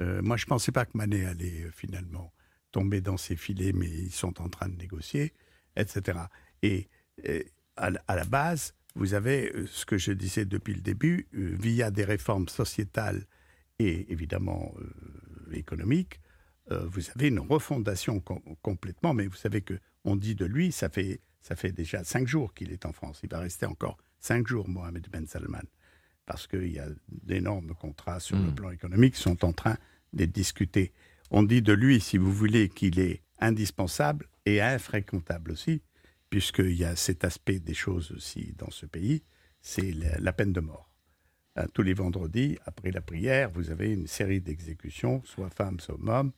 Euh, 0.00 0.22
moi, 0.22 0.36
je 0.36 0.44
ne 0.44 0.48
pensais 0.48 0.72
pas 0.72 0.86
que 0.86 0.96
Mané 0.96 1.26
allait 1.26 1.64
euh, 1.64 1.70
finalement 1.72 2.32
tomber 2.70 3.00
dans 3.00 3.16
ses 3.16 3.36
filets, 3.36 3.72
mais 3.72 3.88
ils 3.88 4.12
sont 4.12 4.40
en 4.40 4.48
train 4.48 4.68
de 4.68 4.76
négocier, 4.76 5.32
etc. 5.76 6.18
Et, 6.62 6.88
à, 7.76 7.90
la 7.90 8.24
base, 8.24 8.74
vous 8.94 9.14
avez 9.14 9.52
ce 9.66 9.84
que 9.84 9.98
je 9.98 10.12
disais 10.12 10.44
depuis 10.44 10.74
le 10.74 10.80
début, 10.80 11.28
via 11.32 11.90
des 11.90 12.04
réformes 12.04 12.48
sociétales 12.48 13.24
et 13.78 14.10
évidemment 14.12 14.74
économiques, 15.52 16.20
vous 16.70 17.02
avez 17.14 17.28
une 17.28 17.40
refondation 17.40 18.22
complètement, 18.62 19.14
mais 19.14 19.26
vous 19.26 19.36
savez 19.36 19.62
que 19.62 19.78
on 20.04 20.16
dit 20.16 20.34
de 20.34 20.44
lui, 20.44 20.72
ça 20.72 20.88
fait, 20.88 21.20
ça 21.40 21.56
fait 21.56 21.72
déjà 21.72 22.04
cinq 22.04 22.26
jours 22.26 22.54
qu'il 22.54 22.72
est 22.72 22.86
en 22.86 22.92
France. 22.92 23.20
Il 23.22 23.30
va 23.30 23.40
rester 23.40 23.66
encore 23.66 23.98
cinq 24.20 24.46
jours, 24.46 24.68
Mohamed 24.68 25.06
Ben 25.10 25.26
Salman, 25.26 25.62
parce 26.26 26.46
qu'il 26.46 26.72
y 26.72 26.78
a 26.78 26.86
d'énormes 27.08 27.74
contrats 27.74 28.20
sur 28.20 28.36
le 28.36 28.50
hmm. 28.50 28.54
plan 28.54 28.70
économique 28.70 29.14
qui 29.14 29.22
sont 29.22 29.44
en 29.44 29.52
train 29.52 29.76
d'être 30.12 30.32
discutés. 30.32 30.92
On 31.30 31.42
dit 31.42 31.62
de 31.62 31.72
lui, 31.72 32.00
si 32.00 32.18
vous 32.18 32.32
voulez, 32.32 32.68
qu'il 32.68 32.98
est 32.98 33.22
indispensable 33.38 34.28
et 34.46 34.60
infréquentable 34.60 35.52
aussi, 35.52 35.82
puisqu'il 36.30 36.74
y 36.74 36.84
a 36.84 36.96
cet 36.96 37.24
aspect 37.24 37.58
des 37.58 37.74
choses 37.74 38.12
aussi 38.12 38.54
dans 38.56 38.70
ce 38.70 38.86
pays, 38.86 39.22
c'est 39.60 39.92
la, 39.92 40.32
peine 40.32 40.52
de 40.52 40.60
mort. 40.60 40.90
Hein, 41.56 41.66
tous 41.74 41.82
les 41.82 41.94
vendredis, 41.94 42.58
après 42.64 42.90
la 42.90 43.00
prière, 43.00 43.50
vous 43.50 43.70
avez 43.70 43.92
une 43.92 44.06
série 44.06 44.40
d'exécutions, 44.40 45.22
soit 45.24 45.50
femmes, 45.50 45.80
soit 45.80 45.98
hommes, 46.06 46.32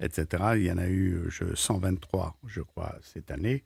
etc. 0.00 0.54
Il 0.56 0.64
y 0.64 0.72
en 0.72 0.78
a 0.78 0.88
eu 0.88 1.28
123, 1.54 2.38
je 2.46 2.60
crois, 2.60 2.98
cette 3.02 3.30
année. 3.30 3.64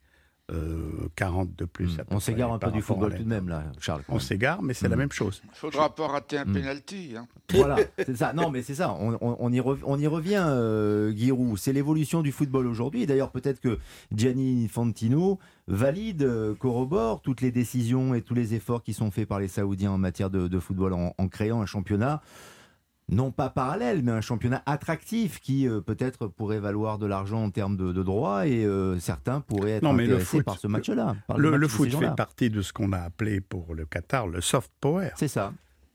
40 1.15 1.49
euh, 1.49 1.51
de 1.57 1.65
plus. 1.65 1.97
Hmm. 1.97 2.03
On 2.11 2.19
s'égare 2.19 2.53
un 2.53 2.59
peu 2.59 2.71
du 2.71 2.81
football 2.81 3.15
tout 3.15 3.23
de 3.23 3.27
même, 3.27 3.49
là, 3.49 3.63
Charles. 3.79 4.03
On 4.07 4.19
s'égare, 4.19 4.61
mais 4.61 4.73
c'est 4.73 4.87
la 4.87 4.95
hmm. 4.95 4.99
même 4.99 5.11
chose. 5.11 5.41
Il 5.43 5.49
ne 5.49 5.55
faudra 5.55 5.93
pas 5.93 6.07
rater 6.07 6.37
un 6.37 6.45
hmm. 6.45 6.53
penalty. 6.53 7.13
Hein. 7.17 7.27
Voilà, 7.53 7.77
c'est 7.97 8.15
ça. 8.15 8.33
Non, 8.33 8.49
mais 8.49 8.61
c'est 8.61 8.75
ça. 8.75 8.93
On, 8.93 9.51
y 9.51 9.61
on, 9.61 9.99
y 9.99 10.07
revient, 10.07 10.45
euh, 10.47 11.13
Giroud. 11.13 11.57
C'est 11.57 11.73
l'évolution 11.73 12.21
du 12.21 12.31
football 12.31 12.67
aujourd'hui. 12.67 13.05
D'ailleurs, 13.05 13.31
peut-être 13.31 13.59
que 13.59 13.77
Gianni 14.13 14.67
Fantino 14.67 15.39
valide, 15.67 16.23
euh, 16.23 16.55
corrobore 16.55 17.21
toutes 17.21 17.41
les 17.41 17.51
décisions 17.51 18.13
et 18.13 18.21
tous 18.21 18.33
les 18.33 18.53
efforts 18.53 18.83
qui 18.83 18.93
sont 18.93 19.11
faits 19.11 19.27
par 19.27 19.39
les 19.39 19.49
Saoudiens 19.49 19.91
en 19.91 19.97
matière 19.97 20.29
de, 20.29 20.59
football 20.59 20.93
en 20.93 21.27
créant 21.27 21.61
un 21.61 21.65
championnat 21.65 22.21
non 23.09 23.31
pas 23.31 23.49
parallèle, 23.49 24.03
mais 24.03 24.11
un 24.11 24.21
championnat 24.21 24.61
attractif 24.65 25.39
qui 25.39 25.67
euh, 25.67 25.79
peut-être 25.79 26.27
pourrait 26.27 26.59
valoir 26.59 26.97
de 26.97 27.05
l'argent 27.05 27.43
en 27.43 27.51
termes 27.51 27.77
de, 27.77 28.03
droits 28.03 28.47
et 28.47 28.65
euh, 28.65 28.99
certains 28.99 29.39
pourraient 29.39 29.71
être 29.71 29.85
intéressés 29.85 30.43
par 30.43 30.59
ce 30.59 30.67
match-là. 30.67 31.15
Le, 31.37 31.67
foot 31.67 31.89
fait 31.89 32.15
partie 32.15 32.49
de 32.49 32.61
ce 32.61 32.73
qu'on 32.73 32.91
a 32.91 32.99
appelé 32.99 33.39
pour 33.39 33.75
le 33.75 33.85
Qatar 33.85 34.27
le 34.27 34.41
soft 34.41 34.71
power. 34.81 35.11
C'est 35.15 35.29
ça. 35.29 35.53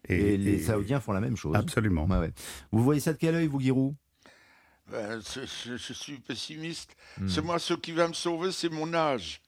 Et, 0.09 0.37
les 0.37 0.59
Saoudiens 0.61 1.00
font 1.00 1.12
la 1.12 1.21
même 1.21 1.37
chose. 1.37 1.54
Absolument. 1.54 2.09
Vous 2.73 2.83
voyez 2.83 3.00
ça 3.00 3.12
de 3.12 3.19
quel 3.19 3.35
œil, 3.35 3.47
vous, 3.47 3.61
Giroud? 3.61 3.95
Ben, 4.90 5.21
je, 5.21 5.92
suis 5.92 6.19
pessimiste. 6.19 6.97
Hmm. 7.19 7.28
C'est 7.28 7.40
moi 7.40 7.59
ce 7.59 7.75
qui 7.75 7.92
va 7.92 8.09
me 8.09 8.12
sauver, 8.12 8.52
c'est 8.52 8.69
mon 8.69 8.92
âge. 8.92 9.40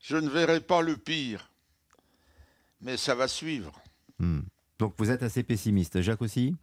Je 0.00 0.16
ne 0.16 0.28
verrai 0.28 0.60
pas 0.60 0.82
le 0.82 0.96
pire. 0.96 1.50
Mais 2.80 2.96
ça 2.96 3.14
va 3.14 3.28
suivre. 3.28 3.80
Hmm. 4.18 4.40
Donc 4.78 4.94
vous 4.98 5.10
êtes 5.10 5.22
assez 5.22 5.44
pessimiste. 5.44 6.00
Jacques 6.00 6.22
aussi? 6.22 6.56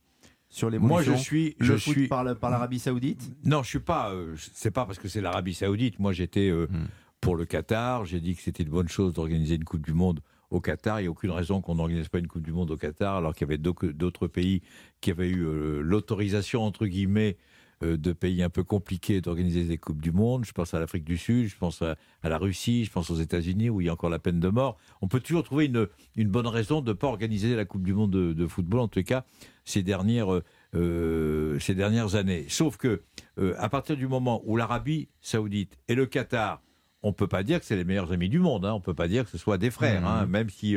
Sur 0.49 0.69
les 0.69 0.79
Moi, 0.79 1.03
je 1.03 1.13
suis, 1.13 1.55
je 1.59 1.75
suis 1.75 2.07
par 2.07 2.23
l'Arabie 2.23 2.79
Saoudite? 2.79 3.31
Non, 3.45 3.63
je 3.63 3.69
suis 3.69 3.79
pas. 3.79 4.11
Euh, 4.11 4.35
c'est 4.53 4.71
pas 4.71 4.85
parce 4.85 4.97
que 4.97 5.07
c'est 5.07 5.21
l'Arabie 5.21 5.53
Saoudite. 5.53 5.99
Moi, 5.99 6.11
j'étais 6.11 6.49
euh, 6.49 6.67
hmm. 6.69 6.87
pour 7.21 7.35
le 7.35 7.45
Qatar. 7.45 8.05
J'ai 8.05 8.19
dit 8.19 8.35
que 8.35 8.41
c'était 8.41 8.63
une 8.63 8.69
bonne 8.69 8.89
chose 8.89 9.13
d'organiser 9.13 9.55
une 9.55 9.63
Coupe 9.63 9.85
du 9.85 9.93
Monde 9.93 10.21
au 10.49 10.59
Qatar. 10.59 10.99
Il 10.99 11.03
n'y 11.03 11.07
a 11.07 11.11
aucune 11.11 11.31
raison 11.31 11.61
qu'on 11.61 11.75
n'organise 11.75 12.07
pas 12.09 12.17
une 12.17 12.27
Coupe 12.27 12.43
du 12.43 12.51
Monde 12.51 12.71
au 12.71 12.77
Qatar, 12.77 13.17
alors 13.17 13.35
qu'il 13.35 13.47
y 13.47 13.49
avait 13.49 13.57
d'autres 13.59 14.27
pays 14.27 14.61
qui 15.01 15.11
avaient 15.11 15.29
eu 15.29 15.45
euh, 15.45 15.81
l'autorisation 15.81 16.63
entre 16.63 16.87
guillemets 16.87 17.37
de 17.81 18.11
pays 18.13 18.43
un 18.43 18.49
peu 18.49 18.63
compliqués 18.63 19.21
d'organiser 19.21 19.63
des 19.63 19.77
Coupes 19.77 20.01
du 20.01 20.11
Monde. 20.11 20.45
Je 20.45 20.51
pense 20.51 20.73
à 20.73 20.79
l'Afrique 20.79 21.05
du 21.05 21.17
Sud, 21.17 21.47
je 21.47 21.57
pense 21.57 21.81
à, 21.81 21.95
la 22.23 22.37
Russie, 22.37 22.85
je 22.85 22.91
pense 22.91 23.09
aux 23.09 23.15
États-Unis 23.15 23.69
où 23.69 23.81
il 23.81 23.87
y 23.87 23.89
a 23.89 23.93
encore 23.93 24.09
la 24.09 24.19
peine 24.19 24.39
de 24.39 24.49
mort. 24.49 24.77
On 25.01 25.07
peut 25.07 25.19
toujours 25.19 25.43
trouver 25.43 25.65
une, 25.65 25.87
une 26.15 26.29
bonne 26.29 26.47
raison 26.47 26.81
de 26.81 26.89
ne 26.89 26.93
pas 26.93 27.07
organiser 27.07 27.55
la 27.55 27.65
Coupe 27.65 27.83
du 27.83 27.93
Monde 27.93 28.11
de, 28.11 28.33
de 28.33 28.47
football, 28.47 28.81
en 28.81 28.87
tout 28.87 29.03
cas 29.03 29.23
ces 29.69 29.83
dernières, 29.83 30.33
euh, 30.33 30.43
euh, 30.75 31.59
ces 31.59 31.75
dernières 31.75 32.15
années. 32.15 32.45
Sauf 32.49 32.77
que 32.77 33.03
euh, 33.37 33.53
à 33.57 33.69
partir 33.69 33.95
du 33.95 34.07
moment 34.07 34.41
où 34.45 34.57
l'Arabie 34.57 35.09
saoudite 35.21 35.77
et 35.87 35.95
le 35.95 36.05
Qatar, 36.05 36.61
on 37.03 37.09
ne 37.09 37.13
peut 37.13 37.27
pas 37.27 37.43
dire 37.43 37.59
que 37.59 37.65
c'est 37.65 37.77
les 37.77 37.85
meilleurs 37.85 38.11
amis 38.11 38.27
du 38.27 38.39
monde, 38.39 38.65
hein, 38.65 38.73
on 38.73 38.79
ne 38.79 38.83
peut 38.83 38.93
pas 38.93 39.07
dire 39.07 39.23
que 39.23 39.29
ce 39.29 39.37
soit 39.37 39.57
des 39.57 39.71
frères, 39.71 40.05
hein, 40.05 40.25
mmh. 40.25 40.29
même 40.29 40.49
si 40.49 40.75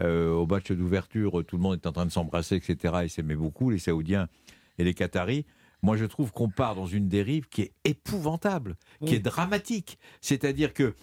au 0.00 0.46
match 0.46 0.72
d'ouverture, 0.72 1.44
tout 1.46 1.56
le 1.56 1.62
monde 1.62 1.74
est 1.74 1.86
en 1.86 1.92
train 1.92 2.06
de 2.06 2.10
s'embrasser, 2.10 2.56
etc., 2.56 2.94
et 3.02 3.08
s'aimait 3.08 3.34
beaucoup, 3.34 3.68
les 3.68 3.78
Saoudiens 3.78 4.28
et 4.78 4.84
les 4.84 4.94
Qataris. 4.94 5.44
Moi, 5.82 5.96
je 5.96 6.04
trouve 6.04 6.32
qu'on 6.32 6.48
part 6.48 6.74
dans 6.74 6.86
une 6.86 7.08
dérive 7.08 7.48
qui 7.48 7.62
est 7.62 7.72
épouvantable, 7.84 8.76
qui 9.06 9.14
est 9.14 9.20
dramatique. 9.20 9.98
C'est-à-dire 10.20 10.74
que 10.74 10.94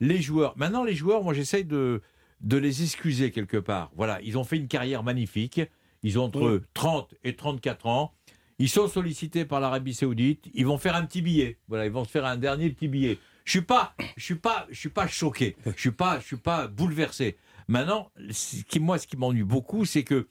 les 0.00 0.22
joueurs, 0.22 0.56
maintenant 0.56 0.84
les 0.84 0.94
joueurs, 0.94 1.22
moi 1.22 1.34
j'essaye 1.34 1.64
de, 1.64 2.02
de 2.40 2.56
les 2.56 2.82
excuser 2.82 3.30
quelque 3.30 3.56
part. 3.56 3.90
Voilà, 3.96 4.20
ils 4.22 4.38
ont 4.38 4.44
fait 4.44 4.56
une 4.56 4.68
carrière 4.68 5.02
magnifique. 5.02 5.60
Ils 6.02 6.18
ont 6.18 6.24
entre 6.24 6.62
30 6.74 7.14
et 7.24 7.34
34 7.34 7.86
ans. 7.86 8.14
Ils 8.60 8.68
sont 8.68 8.88
sollicités 8.88 9.44
par 9.44 9.60
l'Arabie 9.60 9.94
Saoudite. 9.94 10.48
Ils 10.54 10.66
vont 10.66 10.78
faire 10.78 10.94
un 10.96 11.04
petit 11.04 11.22
billet. 11.22 11.58
Voilà, 11.68 11.86
ils 11.86 11.92
vont 11.92 12.04
se 12.04 12.10
faire 12.10 12.24
un 12.24 12.36
dernier 12.36 12.70
petit 12.70 12.88
billet. 12.88 13.18
Je 13.44 13.50
suis 13.52 13.62
pas, 13.62 13.94
je 14.16 14.22
suis 14.24 14.34
pas, 14.34 14.66
je 14.70 14.78
suis 14.78 14.88
pas 14.90 15.06
choqué. 15.06 15.56
Je 15.76 15.80
suis 15.80 15.90
pas, 15.90 16.20
je 16.20 16.26
suis 16.26 16.36
pas 16.36 16.68
bouleversé. 16.68 17.36
Maintenant, 17.66 18.10
ce 18.30 18.62
qui, 18.64 18.78
moi, 18.80 18.98
ce 18.98 19.06
qui 19.06 19.16
m'ennuie 19.16 19.42
beaucoup, 19.42 19.84
c'est 19.84 20.02
que 20.04 20.28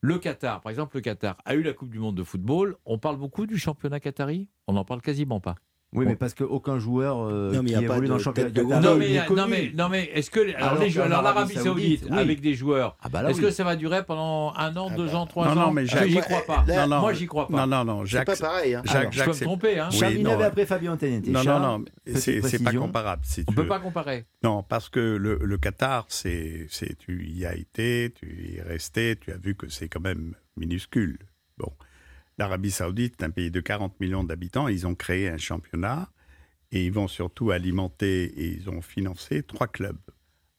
le 0.00 0.18
Qatar, 0.18 0.60
par 0.60 0.70
exemple, 0.70 0.96
le 0.96 1.00
Qatar 1.00 1.36
a 1.44 1.54
eu 1.54 1.62
la 1.62 1.72
Coupe 1.72 1.90
du 1.90 1.98
Monde 1.98 2.14
de 2.14 2.22
football. 2.22 2.76
On 2.84 2.98
parle 2.98 3.16
beaucoup 3.16 3.46
du 3.46 3.58
championnat 3.58 3.98
qatari? 3.98 4.48
On 4.68 4.74
n'en 4.74 4.84
parle 4.84 5.02
quasiment 5.02 5.40
pas. 5.40 5.56
Oui, 5.94 6.04
mais 6.06 6.16
parce 6.16 6.34
qu'aucun 6.34 6.78
joueur 6.78 7.18
euh, 7.22 7.50
non, 7.52 7.64
qui 7.64 7.72
évolue 7.72 8.08
dans 8.08 8.16
le 8.16 8.22
championnat 8.22 8.50
non, 8.62 8.96
mais, 8.96 9.26
non, 9.30 9.46
mais, 9.48 9.72
non, 9.74 9.88
mais 9.88 10.10
est-ce 10.12 10.30
que 10.30 10.54
alors, 10.54 10.78
les 10.78 10.90
joueurs, 10.90 11.08
l'Arabie 11.08 11.54
Saoudite, 11.54 12.10
avec 12.10 12.42
des 12.42 12.52
joueurs, 12.52 12.96
ah 13.00 13.08
bah 13.08 13.28
est-ce 13.30 13.40
que 13.40 13.50
ça 13.50 13.64
va 13.64 13.74
durer 13.74 14.04
pendant 14.04 14.52
un 14.54 14.76
an, 14.76 14.88
ah 14.90 14.96
deux 14.96 15.06
bah. 15.06 15.16
ans, 15.16 15.26
trois 15.26 15.48
ans 15.48 15.54
Non, 15.54 15.70
mais 15.72 15.86
j'y 15.86 16.20
crois 16.20 16.44
pas. 16.46 16.64
Moi, 16.86 17.12
j'y 17.14 17.26
crois 17.26 17.48
pas. 17.48 17.66
Non, 17.66 17.84
non, 17.84 17.84
non. 17.84 18.06
C'est 18.06 18.24
pas 18.24 18.36
pareil. 18.36 18.74
Hein. 18.74 18.82
Jacques, 18.84 19.12
je 19.12 19.24
peux 19.24 19.30
me 19.30 19.40
tromper. 19.44 19.78
Hein. 19.78 19.88
Oui, 19.92 20.26
avait 20.26 20.44
après 20.44 20.66
Fabien 20.66 20.92
Anteniente. 20.92 21.26
Non, 21.26 21.42
non, 21.42 21.78
non. 21.78 21.84
C'est 22.14 22.62
pas 22.62 22.72
comparable. 22.72 23.22
On 23.46 23.52
peut 23.52 23.66
pas 23.66 23.80
comparer. 23.80 24.26
Non, 24.42 24.62
parce 24.62 24.88
que 24.88 25.16
le 25.16 25.58
Qatar, 25.58 26.04
c'est 26.08 26.68
tu 26.98 27.26
y 27.26 27.46
as 27.46 27.54
été, 27.54 28.12
tu 28.14 28.52
y 28.52 28.58
es 28.58 28.62
resté, 28.62 29.16
tu 29.16 29.32
as 29.32 29.36
vu 29.36 29.54
que 29.54 29.68
c'est 29.68 29.88
quand 29.88 30.00
même 30.00 30.34
minuscule. 30.56 31.18
L'Arabie 32.38 32.70
Saoudite 32.70 33.20
est 33.20 33.24
un 33.24 33.30
pays 33.30 33.50
de 33.50 33.60
40 33.60 33.98
millions 34.00 34.22
d'habitants. 34.22 34.68
Ils 34.68 34.86
ont 34.86 34.94
créé 34.94 35.28
un 35.28 35.38
championnat 35.38 36.08
et 36.70 36.86
ils 36.86 36.92
vont 36.92 37.08
surtout 37.08 37.50
alimenter 37.50 38.24
et 38.24 38.46
ils 38.46 38.70
ont 38.70 38.80
financé 38.80 39.42
trois 39.42 39.66
clubs. 39.66 39.98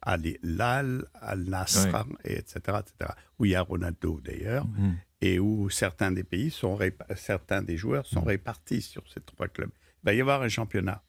Al-Hilal, 0.01 1.05
Al-Nasr, 1.13 2.05
etc., 2.24 2.53
etc. 2.79 3.12
Où 3.38 3.45
il 3.45 3.51
y 3.51 3.55
a 3.55 3.62
Ronaldo 3.62 4.19
d'ailleurs, 4.21 4.65
mhm. 4.67 4.95
et 5.21 5.39
où 5.39 5.69
certains 5.69 6.12
des 6.12 6.24
pays 6.24 6.51
sont 6.51 6.77
certains 7.15 7.62
des 7.62 7.75
joueurs 7.75 8.05
sont 8.05 8.21
mhm. 8.21 8.27
répartis 8.27 8.81
sur 8.81 9.03
ces 9.09 9.21
trois 9.21 9.48
clubs. 9.48 9.71
Il 10.03 10.05
va 10.05 10.13
y 10.13 10.21
avoir 10.21 10.41
un 10.41 10.50
championnat 10.50 11.03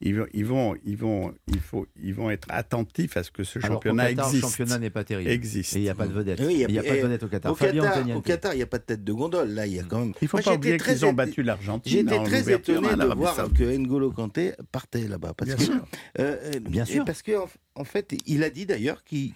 ils 0.00 0.16
vont, 0.16 0.26
ils 0.32 0.44
vont, 0.44 0.76
ils 0.84 0.96
vont, 0.96 1.34
il 1.48 1.60
faut, 1.60 1.86
ils 2.02 2.14
vont 2.14 2.30
être 2.30 2.46
attentifs 2.50 3.16
à 3.16 3.22
ce 3.22 3.30
que 3.30 3.44
ce 3.44 3.58
championnat 3.58 4.10
existe. 4.10 4.34
Le 4.34 4.40
championnat 4.40 4.78
n'est 4.78 4.90
pas 4.90 5.04
terrible. 5.04 5.30
Existe. 5.30 5.76
Et 5.76 5.78
il 5.78 5.82
n'y 5.82 5.88
a 5.88 5.94
pas 5.94 6.06
de 6.06 6.12
vedette. 6.12 6.40
il 6.40 6.66
n'y 6.66 6.78
a, 6.78 6.82
pas 6.82 6.96
de 6.96 7.00
vedette 7.00 7.22
au 7.22 7.28
Qatar. 7.28 7.52
Au 7.52 7.54
Qatar, 7.54 8.16
au 8.16 8.20
Qatar, 8.20 8.54
il 8.54 8.56
n'y 8.56 8.62
a 8.62 8.66
pas 8.66 8.78
de 8.78 8.84
tête 8.84 9.04
de 9.04 9.12
gondole. 9.12 9.50
Là, 9.50 9.66
il 9.66 9.74
y 9.74 9.78
a 9.78 9.84
quand 9.84 10.00
même. 10.00 10.12
Il 10.20 10.24
ne 10.24 10.28
faut 10.28 10.38
pas 10.38 10.54
oublier 10.54 10.76
qu'ils 10.76 11.06
ont 11.06 11.12
battu 11.12 11.42
l'Argentine. 11.42 12.08
J'étais 12.08 12.22
très 12.24 12.52
étonné 12.52 12.88
de 12.94 13.14
voir 13.14 13.48
que 13.52 13.76
N'Golo 13.76 14.10
Kanté 14.10 14.52
partait 14.72 15.06
là-bas. 15.06 15.34
Bien 15.42 15.58
sûr. 15.58 15.86
Euh, 16.18 16.36
euh, 16.54 16.60
Bien 16.60 16.84
sûr. 16.84 17.04
Parce 17.04 17.22
qu'en 17.22 17.48
en 17.74 17.84
fait, 17.84 18.14
il 18.26 18.42
a 18.42 18.50
dit 18.50 18.66
d'ailleurs 18.66 19.04
qu'il 19.04 19.34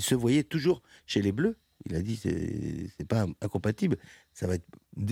se 0.00 0.14
voyait 0.14 0.44
toujours 0.44 0.82
chez 1.06 1.22
les 1.22 1.32
Bleus. 1.32 1.56
Il 1.86 1.94
a 1.94 2.02
dit 2.02 2.16
c'est 2.16 2.86
c'est 2.96 3.06
pas 3.06 3.26
incompatible. 3.40 3.96
Ça 4.32 4.46
va 4.46 4.54
être 4.54 4.66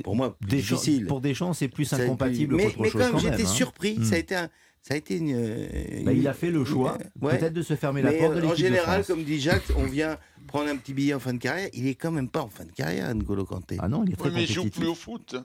pour 0.05 0.17
moi 0.17 0.37
difficile. 0.41 1.07
pour 1.07 1.21
des 1.21 1.35
gens, 1.35 1.53
c'est 1.53 1.69
plus 1.69 1.93
incompatible. 1.93 2.57
Mais, 2.57 2.73
mais 2.79 2.91
quand 2.91 2.99
même, 2.99 3.19
j'étais 3.19 3.45
hein. 3.45 3.47
surpris. 3.47 4.05
Ça 4.05 4.15
a 4.15 4.19
hmm. 4.19 4.21
été 4.21 4.37
un, 4.37 4.51
Ça 4.83 4.95
a 4.95 4.97
été 4.97 5.17
une. 5.17 6.05
Bah, 6.05 6.13
il 6.13 6.27
a 6.29 6.35
fait 6.35 6.51
le 6.51 6.65
choix, 6.65 6.99
peut-être 7.21 7.53
de 7.53 7.63
se 7.63 7.77
fermer 7.77 8.03
la 8.03 8.13
porte 8.13 8.37
de 8.37 8.43
En 8.43 8.55
général, 8.55 9.05
comme 9.05 9.25
dit 9.25 9.41
Jacques, 9.41 9.73
on 9.77 9.85
vient 9.85 10.19
prendre 10.47 10.69
un 10.69 10.77
petit 10.77 10.95
billet 10.95 11.15
en 11.15 11.21
fin 11.21 11.35
de 11.35 11.39
carrière. 11.39 11.69
Il 11.73 11.87
est 11.87 11.95
quand 11.95 12.11
même 12.11 12.29
pas 12.29 12.43
en 12.43 12.49
fin 12.49 12.65
de 12.65 12.73
carrière, 12.73 13.15
N'Golo 13.15 13.45
Kanté. 13.45 13.77
Ah 13.79 13.89
non, 13.89 14.05
il 14.05 14.13
est 14.13 14.17
très 14.17 14.31
mais 14.31 14.45
il 14.45 14.53
joue 14.53 14.69
plus 14.69 14.87
au 14.87 14.95
foot. 14.95 15.37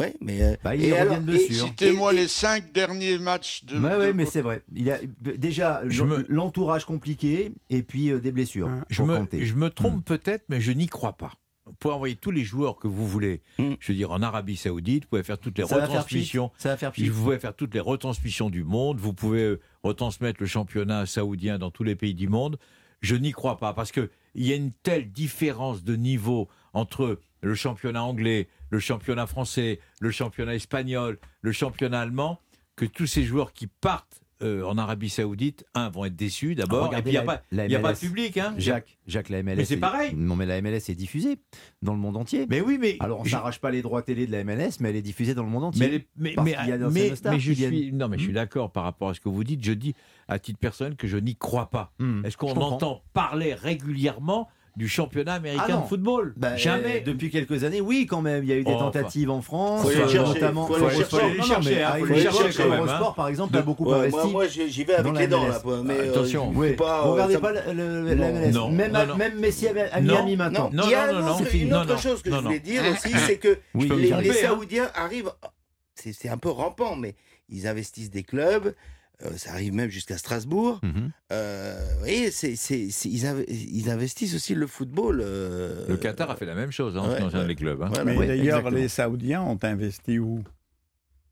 Ouais, 0.00 0.14
mais 0.20 0.42
euh, 0.42 0.56
bah, 0.62 0.76
il 0.76 0.92
revient 0.92 1.20
de 1.20 1.24
blessure. 1.24 1.66
Citez-moi 1.66 2.12
les 2.12 2.28
cinq 2.28 2.72
derniers 2.72 3.18
matchs 3.18 3.64
de. 3.64 3.78
Ouais, 3.78 4.12
mais 4.12 4.26
c'est 4.26 4.42
vrai. 4.42 4.62
Il 4.74 4.90
a 4.90 4.98
déjà 5.20 5.82
l'entourage 6.28 6.84
compliqué 6.84 7.52
et 7.70 7.82
puis 7.82 8.10
euh, 8.10 8.20
des 8.20 8.32
blessures. 8.32 8.68
Je 8.90 9.02
me, 9.02 9.26
je 9.32 9.54
me, 9.54 9.70
trompe 9.70 9.96
hmm. 9.96 10.02
peut-être, 10.02 10.44
mais 10.48 10.60
je 10.60 10.72
n'y 10.72 10.86
crois 10.86 11.14
pas. 11.14 11.32
Vous 11.66 11.72
pouvez 11.72 11.94
envoyer 11.94 12.14
tous 12.14 12.30
les 12.30 12.44
joueurs 12.44 12.76
que 12.76 12.86
vous 12.86 13.06
voulez. 13.08 13.42
Hmm. 13.58 13.74
Je 13.80 13.92
veux 13.92 13.96
dire, 13.96 14.12
en 14.12 14.22
Arabie 14.22 14.56
Saoudite, 14.56 15.04
vous 15.04 15.08
pouvez 15.10 15.24
faire 15.24 15.38
toutes 15.38 15.58
les 15.58 15.64
retransmissions. 15.64 16.52
Ça 16.58 16.68
va 16.70 16.76
faire 16.76 16.92
Vous 16.96 17.24
pouvez 17.24 17.38
faire 17.38 17.54
toutes 17.54 17.74
les 17.74 17.80
retransmissions 17.80 18.50
du 18.50 18.62
monde. 18.62 18.98
Vous 18.98 19.12
pouvez 19.12 19.42
euh, 19.42 19.60
retransmettre 19.82 20.40
le 20.40 20.46
championnat 20.46 21.06
saoudien 21.06 21.58
dans 21.58 21.70
tous 21.70 21.82
les 21.82 21.96
pays 21.96 22.14
du 22.14 22.28
monde. 22.28 22.58
Je 23.00 23.16
n'y 23.16 23.32
crois 23.32 23.56
pas 23.56 23.72
parce 23.72 23.92
qu'il 23.92 24.08
y 24.36 24.52
a 24.52 24.56
une 24.56 24.72
telle 24.72 25.10
différence 25.10 25.82
de 25.82 25.96
niveau 25.96 26.48
entre 26.72 27.18
le 27.42 27.54
championnat 27.54 28.02
anglais, 28.02 28.48
le 28.70 28.78
championnat 28.78 29.26
français, 29.26 29.80
le 30.00 30.10
championnat 30.10 30.54
espagnol, 30.54 31.18
le 31.40 31.52
championnat 31.52 32.00
allemand, 32.00 32.40
que 32.76 32.84
tous 32.84 33.06
ces 33.06 33.24
joueurs 33.24 33.52
qui 33.52 33.66
partent 33.66 34.22
euh, 34.42 34.64
en 34.64 34.76
Arabie 34.76 35.08
Saoudite, 35.08 35.64
un, 35.74 35.88
vont 35.88 36.04
être 36.04 36.14
déçus 36.14 36.54
d'abord, 36.54 36.94
et 36.94 37.00
puis 37.00 37.12
il 37.12 37.12
n'y 37.12 37.16
a, 37.16 37.22
pas, 37.22 37.42
a 37.50 37.78
pas 37.80 37.92
de 37.94 37.98
public. 37.98 38.36
Hein. 38.36 38.54
Jacques, 38.58 38.98
Jacques, 39.06 39.30
la 39.30 39.42
MLS. 39.42 39.56
Mais 39.56 39.64
c'est 39.64 39.78
pareil. 39.78 40.14
Non, 40.14 40.36
mais 40.36 40.44
la 40.44 40.60
MLS 40.60 40.90
est 40.90 40.94
diffusée 40.94 41.38
dans 41.80 41.94
le 41.94 41.98
monde 41.98 42.18
entier. 42.18 42.44
Mais 42.50 42.60
oui, 42.60 42.76
mais. 42.78 42.96
Alors 43.00 43.20
on 43.20 43.24
s'arrache 43.24 43.60
pas 43.60 43.70
les 43.70 43.80
droits 43.80 44.02
télé 44.02 44.26
de 44.26 44.32
la 44.32 44.44
MLS, 44.44 44.72
mais 44.80 44.90
elle 44.90 44.96
est 44.96 45.02
diffusée 45.02 45.34
dans 45.34 45.42
le 45.42 45.48
monde 45.48 45.64
entier. 45.64 46.06
Mais, 46.18 46.34
mais, 46.36 46.44
mais, 46.44 46.78
mais 46.90 47.38
je 47.38 47.52
suis, 47.52 47.92
non, 47.94 48.08
mais 48.08 48.18
je 48.18 48.24
suis 48.24 48.32
hmm. 48.32 48.34
d'accord 48.34 48.72
par 48.72 48.84
rapport 48.84 49.08
à 49.08 49.14
ce 49.14 49.20
que 49.20 49.30
vous 49.30 49.42
dites. 49.42 49.64
Je 49.64 49.72
dis 49.72 49.94
à 50.28 50.38
titre 50.38 50.58
personnel 50.58 50.96
que 50.96 51.06
je 51.06 51.16
n'y 51.16 51.34
crois 51.34 51.70
pas. 51.70 51.94
Hmm. 51.98 52.22
Est-ce 52.26 52.36
qu'on 52.36 52.52
entend 52.52 53.04
parler 53.14 53.54
régulièrement 53.54 54.50
du 54.76 54.88
championnat 54.88 55.34
américain 55.34 55.64
ah 55.78 55.82
de 55.82 55.86
football. 55.88 56.34
Bah, 56.36 56.56
Jamais. 56.56 57.00
Depuis 57.00 57.30
quelques 57.30 57.64
années, 57.64 57.80
oui, 57.80 58.06
quand 58.06 58.20
même. 58.20 58.44
Il 58.44 58.50
y 58.50 58.52
a 58.52 58.56
eu 58.56 58.64
des 58.64 58.74
oh, 58.74 58.78
tentatives 58.78 59.30
en 59.30 59.40
France, 59.40 59.82
faut 59.82 59.88
euh, 59.88 59.94
chercher, 59.94 60.18
notamment. 60.18 60.66
Faut 60.66 60.74
aller 60.74 60.96
chercher. 60.96 61.16
Faut 61.16 61.26
les 61.28 61.42
chercher. 61.42 61.82
Hein, 61.82 61.94
faut 61.98 62.14
chercher 62.14 62.64
par 63.16 63.28
exemple, 63.28 63.56
a 63.56 63.62
beaucoup 63.62 63.86
ouais, 63.86 63.98
investi. 63.98 64.20
Moi, 64.20 64.30
moi 64.30 64.46
j'y 64.46 64.84
vais 64.84 64.94
avec 64.94 65.18
les 65.18 65.26
dents. 65.28 65.46
Là, 65.46 65.60
mais, 65.82 65.98
euh, 65.98 66.10
Attention. 66.10 66.50
Euh, 66.50 66.54
oui. 66.54 66.72
pas, 66.74 67.02
Vous 67.04 67.12
regardez 67.12 67.38
pas 67.38 67.52
la 67.52 67.72
MLS. 67.72 68.52
Non, 68.52 68.70
même, 68.70 68.92
non, 68.92 69.06
non. 69.06 69.16
même 69.16 69.38
Messi 69.38 69.66
à 69.68 70.00
Miami 70.00 70.36
maintenant. 70.36 70.70
Il 70.72 70.90
y 70.90 70.94
a 70.94 71.10
une 71.10 71.74
autre 71.74 71.98
chose 71.98 72.22
que 72.22 72.30
je 72.30 72.36
voulais 72.36 72.60
dire 72.60 72.82
aussi, 72.90 73.14
c'est 73.26 73.38
que 73.38 73.58
les 73.74 74.12
hein. 74.12 74.20
Saoudiens 74.32 74.90
arrivent. 74.94 75.32
C'est 75.94 76.28
un 76.28 76.36
peu 76.36 76.50
rampant, 76.50 76.96
mais 76.96 77.14
ils 77.48 77.66
investissent 77.66 78.10
des 78.10 78.22
clubs. 78.22 78.74
Euh, 79.24 79.36
ça 79.36 79.52
arrive 79.52 79.72
même 79.72 79.88
jusqu'à 79.88 80.18
Strasbourg. 80.18 80.80
Mhm. 80.82 81.10
Euh, 81.32 82.04
et 82.04 82.30
c'est, 82.30 82.54
ils, 83.04 83.90
investissent 83.90 84.34
aussi 84.34 84.54
le 84.54 84.66
football. 84.66 85.22
Euh, 85.22 85.86
le 85.88 85.96
Qatar 85.96 86.30
a 86.30 86.36
fait 86.36 86.44
la 86.44 86.54
même 86.54 86.70
chose 86.70 86.96
hein, 86.96 87.30
en 87.32 87.42
les 87.44 87.54
clubs. 87.54 87.82
Hein. 87.82 87.90
Mais 88.04 88.14
d'ailleurs, 88.26 88.70
les 88.70 88.88
Saoudiens 88.88 89.42
ont 89.42 89.58
investi 89.62 90.18
où? 90.18 90.44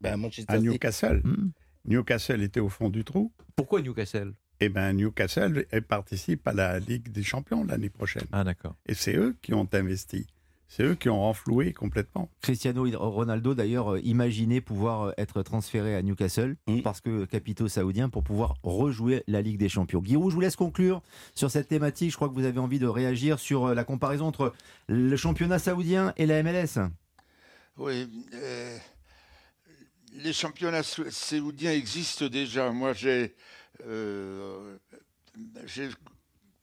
Ben, 0.00 0.18
À 0.48 0.58
Newcastle. 0.58 1.20
Hmm. 1.24 1.50
Newcastle 1.86 2.42
était 2.42 2.60
au 2.60 2.70
fond 2.70 2.88
du 2.88 3.04
trou. 3.04 3.32
Pourquoi 3.56 3.82
Newcastle? 3.82 4.32
Eh 4.60 4.68
bien, 4.70 4.92
Newcastle 4.92 5.66
participe 5.88 6.46
à 6.48 6.52
la 6.52 6.78
Ligue 6.78 7.10
des 7.10 7.22
Champions 7.22 7.64
l'année 7.64 7.90
prochaine. 7.90 8.24
Ah, 8.32 8.44
d'accord. 8.44 8.76
Et 8.86 8.94
c'est 8.94 9.16
eux 9.16 9.36
qui 9.42 9.52
ont 9.52 9.68
investi. 9.72 10.26
C'est 10.76 10.82
eux 10.82 10.96
qui 10.96 11.08
ont 11.08 11.20
renfloué 11.20 11.72
complètement. 11.72 12.28
Cristiano 12.42 12.84
Ronaldo, 12.98 13.54
d'ailleurs, 13.54 13.94
euh, 13.94 14.00
imaginait 14.00 14.60
pouvoir 14.60 15.02
euh, 15.02 15.12
être 15.18 15.44
transféré 15.44 15.94
à 15.94 16.02
Newcastle 16.02 16.56
mm. 16.66 16.82
parce 16.82 17.00
que 17.00 17.26
capitaux 17.26 17.68
saoudiens 17.68 18.08
pour 18.08 18.24
pouvoir 18.24 18.56
rejouer 18.64 19.22
la 19.28 19.40
Ligue 19.40 19.56
des 19.56 19.68
Champions. 19.68 20.00
Guirou, 20.00 20.30
je 20.30 20.34
vous 20.34 20.40
laisse 20.40 20.56
conclure 20.56 21.00
sur 21.36 21.48
cette 21.48 21.68
thématique. 21.68 22.10
Je 22.10 22.16
crois 22.16 22.28
que 22.28 22.34
vous 22.34 22.44
avez 22.44 22.58
envie 22.58 22.80
de 22.80 22.88
réagir 22.88 23.38
sur 23.38 23.66
euh, 23.66 23.74
la 23.74 23.84
comparaison 23.84 24.26
entre 24.26 24.52
le 24.88 25.16
championnat 25.16 25.60
saoudien 25.60 26.12
et 26.16 26.26
la 26.26 26.42
MLS. 26.42 26.80
Oui. 27.76 28.10
les 30.12 30.32
championnats 30.32 30.82
saoudiens 30.82 31.70
existent 31.70 32.26
déjà. 32.26 32.72
Moi, 32.72 32.94
j'ai 32.94 33.32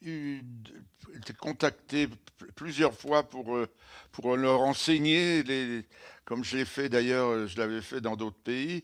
été 0.02 1.34
contacté 1.40 2.08
plusieurs 2.56 2.94
fois 2.94 3.24
pour, 3.24 3.56
euh, 3.56 3.68
pour 4.12 4.36
leur 4.36 4.62
enseigner, 4.62 5.44
les, 5.44 5.86
comme 6.26 6.44
je 6.44 6.64
fait 6.66 6.90
d'ailleurs, 6.90 7.48
je 7.48 7.58
l'avais 7.58 7.82
fait 7.82 8.02
dans 8.02 8.16
d'autres 8.16 8.42
pays, 8.44 8.84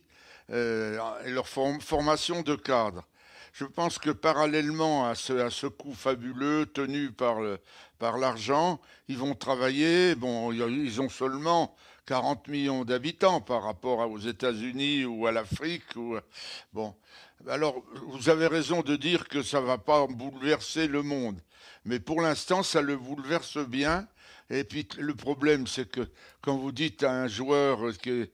euh, 0.52 1.00
leur 1.26 1.48
formation 1.48 2.42
de 2.42 2.56
cadre. 2.56 3.08
Je 3.54 3.66
pense 3.66 3.98
que 3.98 4.12
parallèlement 4.12 5.08
à 5.08 5.16
ce, 5.16 5.34
à 5.34 5.50
ce 5.50 5.66
coût 5.66 5.94
fabuleux 5.94 6.68
tenu 6.68 7.12
par, 7.12 7.38
par 7.98 8.18
l'argent, 8.18 8.80
ils 9.08 9.18
vont 9.18 9.34
travailler. 9.34 10.14
Bon, 10.14 10.52
ils 10.52 11.02
ont 11.02 11.10
seulement 11.10 11.76
40 12.06 12.48
millions 12.48 12.86
d'habitants 12.86 13.42
par 13.42 13.64
rapport 13.64 14.00
aux 14.10 14.20
États-Unis 14.20 15.06
ou 15.06 15.28
à 15.28 15.32
l'Afrique. 15.32 15.84
Bon, 16.72 16.96
alors 17.48 17.84
vous 18.08 18.30
avez 18.30 18.48
raison 18.48 18.82
de 18.82 18.96
dire 18.96 19.28
que 19.28 19.44
ça 19.44 19.62
ne 19.62 19.66
va 19.66 19.78
pas 19.78 20.06
bouleverser 20.08 20.88
le 20.88 21.04
monde. 21.04 21.40
Mais 21.86 22.00
pour 22.00 22.22
l'instant, 22.22 22.64
ça 22.64 22.82
le 22.82 22.98
bouleverse 22.98 23.58
bien. 23.58 24.08
Et 24.50 24.64
puis 24.64 24.88
le 24.98 25.16
problème, 25.16 25.68
c'est 25.68 25.90
que 25.90 26.08
quand 26.42 26.58
vous 26.58 26.72
dites 26.72 27.04
à 27.04 27.12
un 27.12 27.28
joueur 27.28 27.98
qui 27.98 28.10
est 28.10 28.32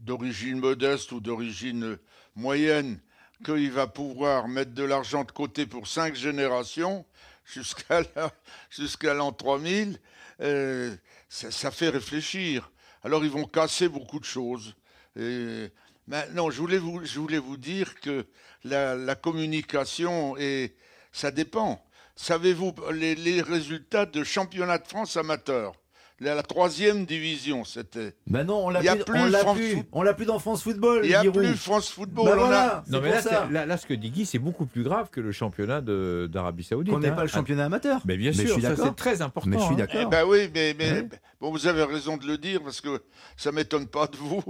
d'origine 0.00 0.58
modeste 0.58 1.12
ou 1.12 1.20
d'origine 1.20 1.98
moyenne 2.34 2.98
qu'il 3.44 3.70
va 3.70 3.86
pouvoir 3.86 4.48
mettre 4.48 4.72
de 4.72 4.84
l'argent 4.84 5.24
de 5.24 5.32
côté 5.32 5.66
pour 5.66 5.88
cinq 5.88 6.14
générations 6.14 7.04
jusqu'à 7.44 9.14
l'an 9.14 9.32
3000, 9.32 9.98
euh, 10.40 10.94
ça, 11.28 11.70
fait 11.70 11.88
réfléchir. 11.88 12.70
Alors 13.02 13.24
ils 13.24 13.30
vont 13.30 13.44
casser 13.44 13.88
beaucoup 13.88 14.20
de 14.20 14.24
choses. 14.24 14.74
Et, 15.18 15.70
maintenant, 16.06 16.50
je 16.50 16.58
voulais 16.60 16.78
vous, 16.78 17.56
dire 17.56 17.94
que 18.00 18.26
la, 18.64 19.14
communication, 19.14 20.36
et 20.36 20.74
ça 21.12 21.30
dépend. 21.30 21.84
Savez-vous 22.16 22.74
les, 22.92 23.42
résultats 23.42 24.06
de 24.06 24.22
championnat 24.24 24.78
de 24.78 24.86
France 24.86 25.16
amateur 25.16 25.74
la, 26.22 26.42
troisième 26.42 27.04
division, 27.04 27.64
c'était. 27.64 28.14
Ben 28.26 28.44
non, 28.44 28.66
on 28.66 28.70
l'a 28.70 28.80
plus, 28.80 29.14
on 29.14 29.26
l'a 29.26 29.44
plus, 29.44 29.76
on 29.92 30.02
l'a 30.02 30.14
plus 30.14 30.26
dans 30.26 30.38
France 30.38 30.62
Football. 30.62 31.00
Il 31.04 31.08
n'y 31.08 31.14
a 31.14 31.22
plus 31.30 31.54
France 31.54 31.90
Football. 31.90 32.26
Ben 32.26 32.36
voilà, 32.36 32.84
non 32.88 33.00
mais 33.00 33.10
là, 33.50 33.66
là, 33.66 33.76
ce 33.76 33.86
que 33.86 33.94
dit 33.94 34.10
Guy, 34.10 34.26
c'est 34.26 34.38
beaucoup 34.38 34.66
plus 34.66 34.82
grave 34.82 35.10
que 35.10 35.20
le 35.20 35.32
championnat 35.32 35.80
d'Arabie 35.80 36.64
Saoudite. 36.64 36.94
On 36.94 36.98
n'est 36.98 37.08
hein. 37.08 37.12
pas 37.12 37.22
le 37.22 37.28
championnat 37.28 37.66
amateur. 37.66 38.00
Mais 38.04 38.16
bien 38.16 38.32
sûr, 38.32 38.58
c'est 38.60 38.96
très 38.96 39.22
important. 39.22 39.50
Mais 39.50 39.58
je 39.58 39.64
suis 39.64 39.74
hein. 39.74 39.78
d'accord. 39.78 40.00
Eh 40.02 40.06
ben 40.06 40.24
oui, 40.26 40.50
mais, 40.54 40.74
mais 40.78 41.08
bon, 41.40 41.50
vous 41.50 41.66
avez 41.66 41.84
raison 41.84 42.16
de 42.16 42.26
le 42.26 42.38
dire 42.38 42.62
parce 42.62 42.80
que 42.80 43.02
ça 43.36 43.52
m'étonne 43.52 43.86
pas 43.86 44.06
de 44.06 44.16
vous. 44.16 44.42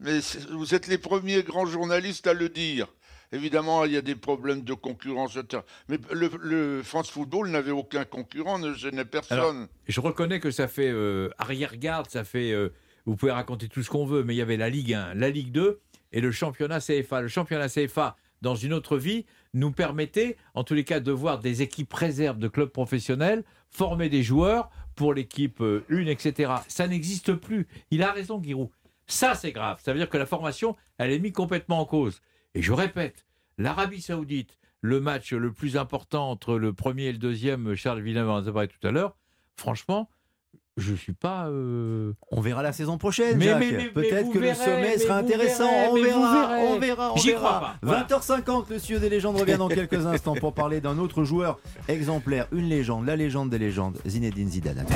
Mais 0.00 0.20
vous 0.52 0.74
êtes 0.74 0.86
les 0.86 0.98
premiers 0.98 1.42
grands 1.42 1.66
journalistes 1.66 2.26
à 2.26 2.34
le 2.34 2.48
dire. 2.48 2.88
Évidemment, 3.32 3.84
il 3.84 3.92
y 3.92 3.96
a 3.96 4.02
des 4.02 4.14
problèmes 4.14 4.62
de 4.62 4.74
concurrence, 4.74 5.38
Mais 5.88 5.98
le, 6.12 6.82
France 6.82 7.10
Football 7.10 7.50
n'avait 7.50 7.70
aucun 7.70 8.04
concurrent, 8.04 8.58
ne 8.58 8.72
gênait 8.72 9.04
personne. 9.04 9.68
je 9.86 10.00
reconnais 10.00 10.40
que 10.40 10.50
ça 10.50 10.68
fait 10.68 10.90
euh, 10.90 11.30
arrière-garde, 11.38 12.08
ça 12.10 12.24
fait. 12.24 12.52
Euh, 12.52 12.72
vous 13.04 13.16
pouvez 13.16 13.32
raconter 13.32 13.68
tout 13.68 13.82
ce 13.82 13.90
qu'on 13.90 14.04
veut, 14.04 14.24
mais 14.24 14.34
il 14.34 14.38
y 14.38 14.42
avait 14.42 14.56
la 14.56 14.68
Ligue 14.68 14.94
1, 14.94 15.14
la 15.14 15.30
Ligue 15.30 15.52
2 15.52 15.80
et 16.12 16.20
le 16.20 16.32
championnat 16.32 16.80
CFA. 16.80 17.20
Le 17.20 17.28
championnat 17.28 17.68
CFA, 17.68 18.16
dans 18.42 18.56
une 18.56 18.72
autre 18.72 18.96
vie, 18.96 19.26
nous 19.54 19.70
permettait, 19.70 20.36
en 20.54 20.64
tous 20.64 20.74
les 20.74 20.84
cas, 20.84 21.00
de 21.00 21.12
voir 21.12 21.38
des 21.38 21.62
équipes 21.62 21.92
réserves 21.92 22.38
de 22.38 22.48
clubs 22.48 22.70
professionnels 22.70 23.44
former 23.70 24.08
des 24.08 24.22
joueurs 24.22 24.70
pour 24.94 25.12
l'équipe 25.12 25.60
1, 25.60 25.64
euh, 25.64 26.06
etc. 26.06 26.52
Ça 26.68 26.88
n'existe 26.88 27.34
plus. 27.34 27.68
Il 27.90 28.02
a 28.02 28.12
raison, 28.12 28.42
Giroud. 28.42 28.70
Ça, 29.06 29.34
c'est 29.34 29.52
grave. 29.52 29.78
Ça 29.84 29.92
veut 29.92 29.98
dire 29.98 30.08
que 30.08 30.16
la 30.16 30.26
formation, 30.26 30.76
elle 30.98 31.12
est 31.12 31.18
mise 31.18 31.32
complètement 31.32 31.80
en 31.80 31.84
cause. 31.84 32.20
Et 32.56 32.62
je 32.62 32.72
répète, 32.72 33.26
l'Arabie 33.58 34.00
Saoudite, 34.00 34.56
le 34.80 34.98
match 34.98 35.34
le 35.34 35.52
plus 35.52 35.76
important 35.76 36.30
entre 36.30 36.56
le 36.56 36.72
premier 36.72 37.04
et 37.04 37.12
le 37.12 37.18
deuxième, 37.18 37.74
Charles 37.74 38.00
Villeneuve 38.00 38.30
en 38.30 38.46
a 38.46 38.50
parlé 38.50 38.68
tout 38.68 38.86
à 38.86 38.90
l'heure, 38.90 39.14
franchement, 39.56 40.08
je 40.78 40.94
suis 40.94 41.12
pas. 41.12 41.48
Euh, 41.48 42.14
on 42.30 42.40
verra 42.40 42.62
la 42.62 42.72
saison 42.72 42.96
prochaine. 42.96 43.36
Mais, 43.36 43.90
peut-être 43.90 44.32
que 44.32 44.38
le 44.38 44.54
sommet 44.54 44.98
sera 44.98 45.18
intéressant. 45.18 45.68
on, 45.90 45.94
verra, 45.94 46.58
on 46.60 46.78
verra. 46.78 47.12
On 47.14 47.20
verra. 47.20 47.76
20h50, 47.84 48.70
le 48.70 48.78
Cieux 48.78 49.00
des 49.00 49.10
légendes 49.10 49.38
revient 49.38 49.58
dans 49.58 49.68
quelques 49.68 50.06
instants 50.06 50.34
pour 50.34 50.54
parler 50.54 50.80
d'un 50.80 50.96
autre 50.98 51.24
joueur 51.24 51.60
exemplaire, 51.88 52.46
une 52.52 52.70
légende, 52.70 53.06
la 53.06 53.16
légende 53.16 53.50
des 53.50 53.58
légendes, 53.58 53.98
Zinedine 54.06 54.48
Zidane. 54.48 54.86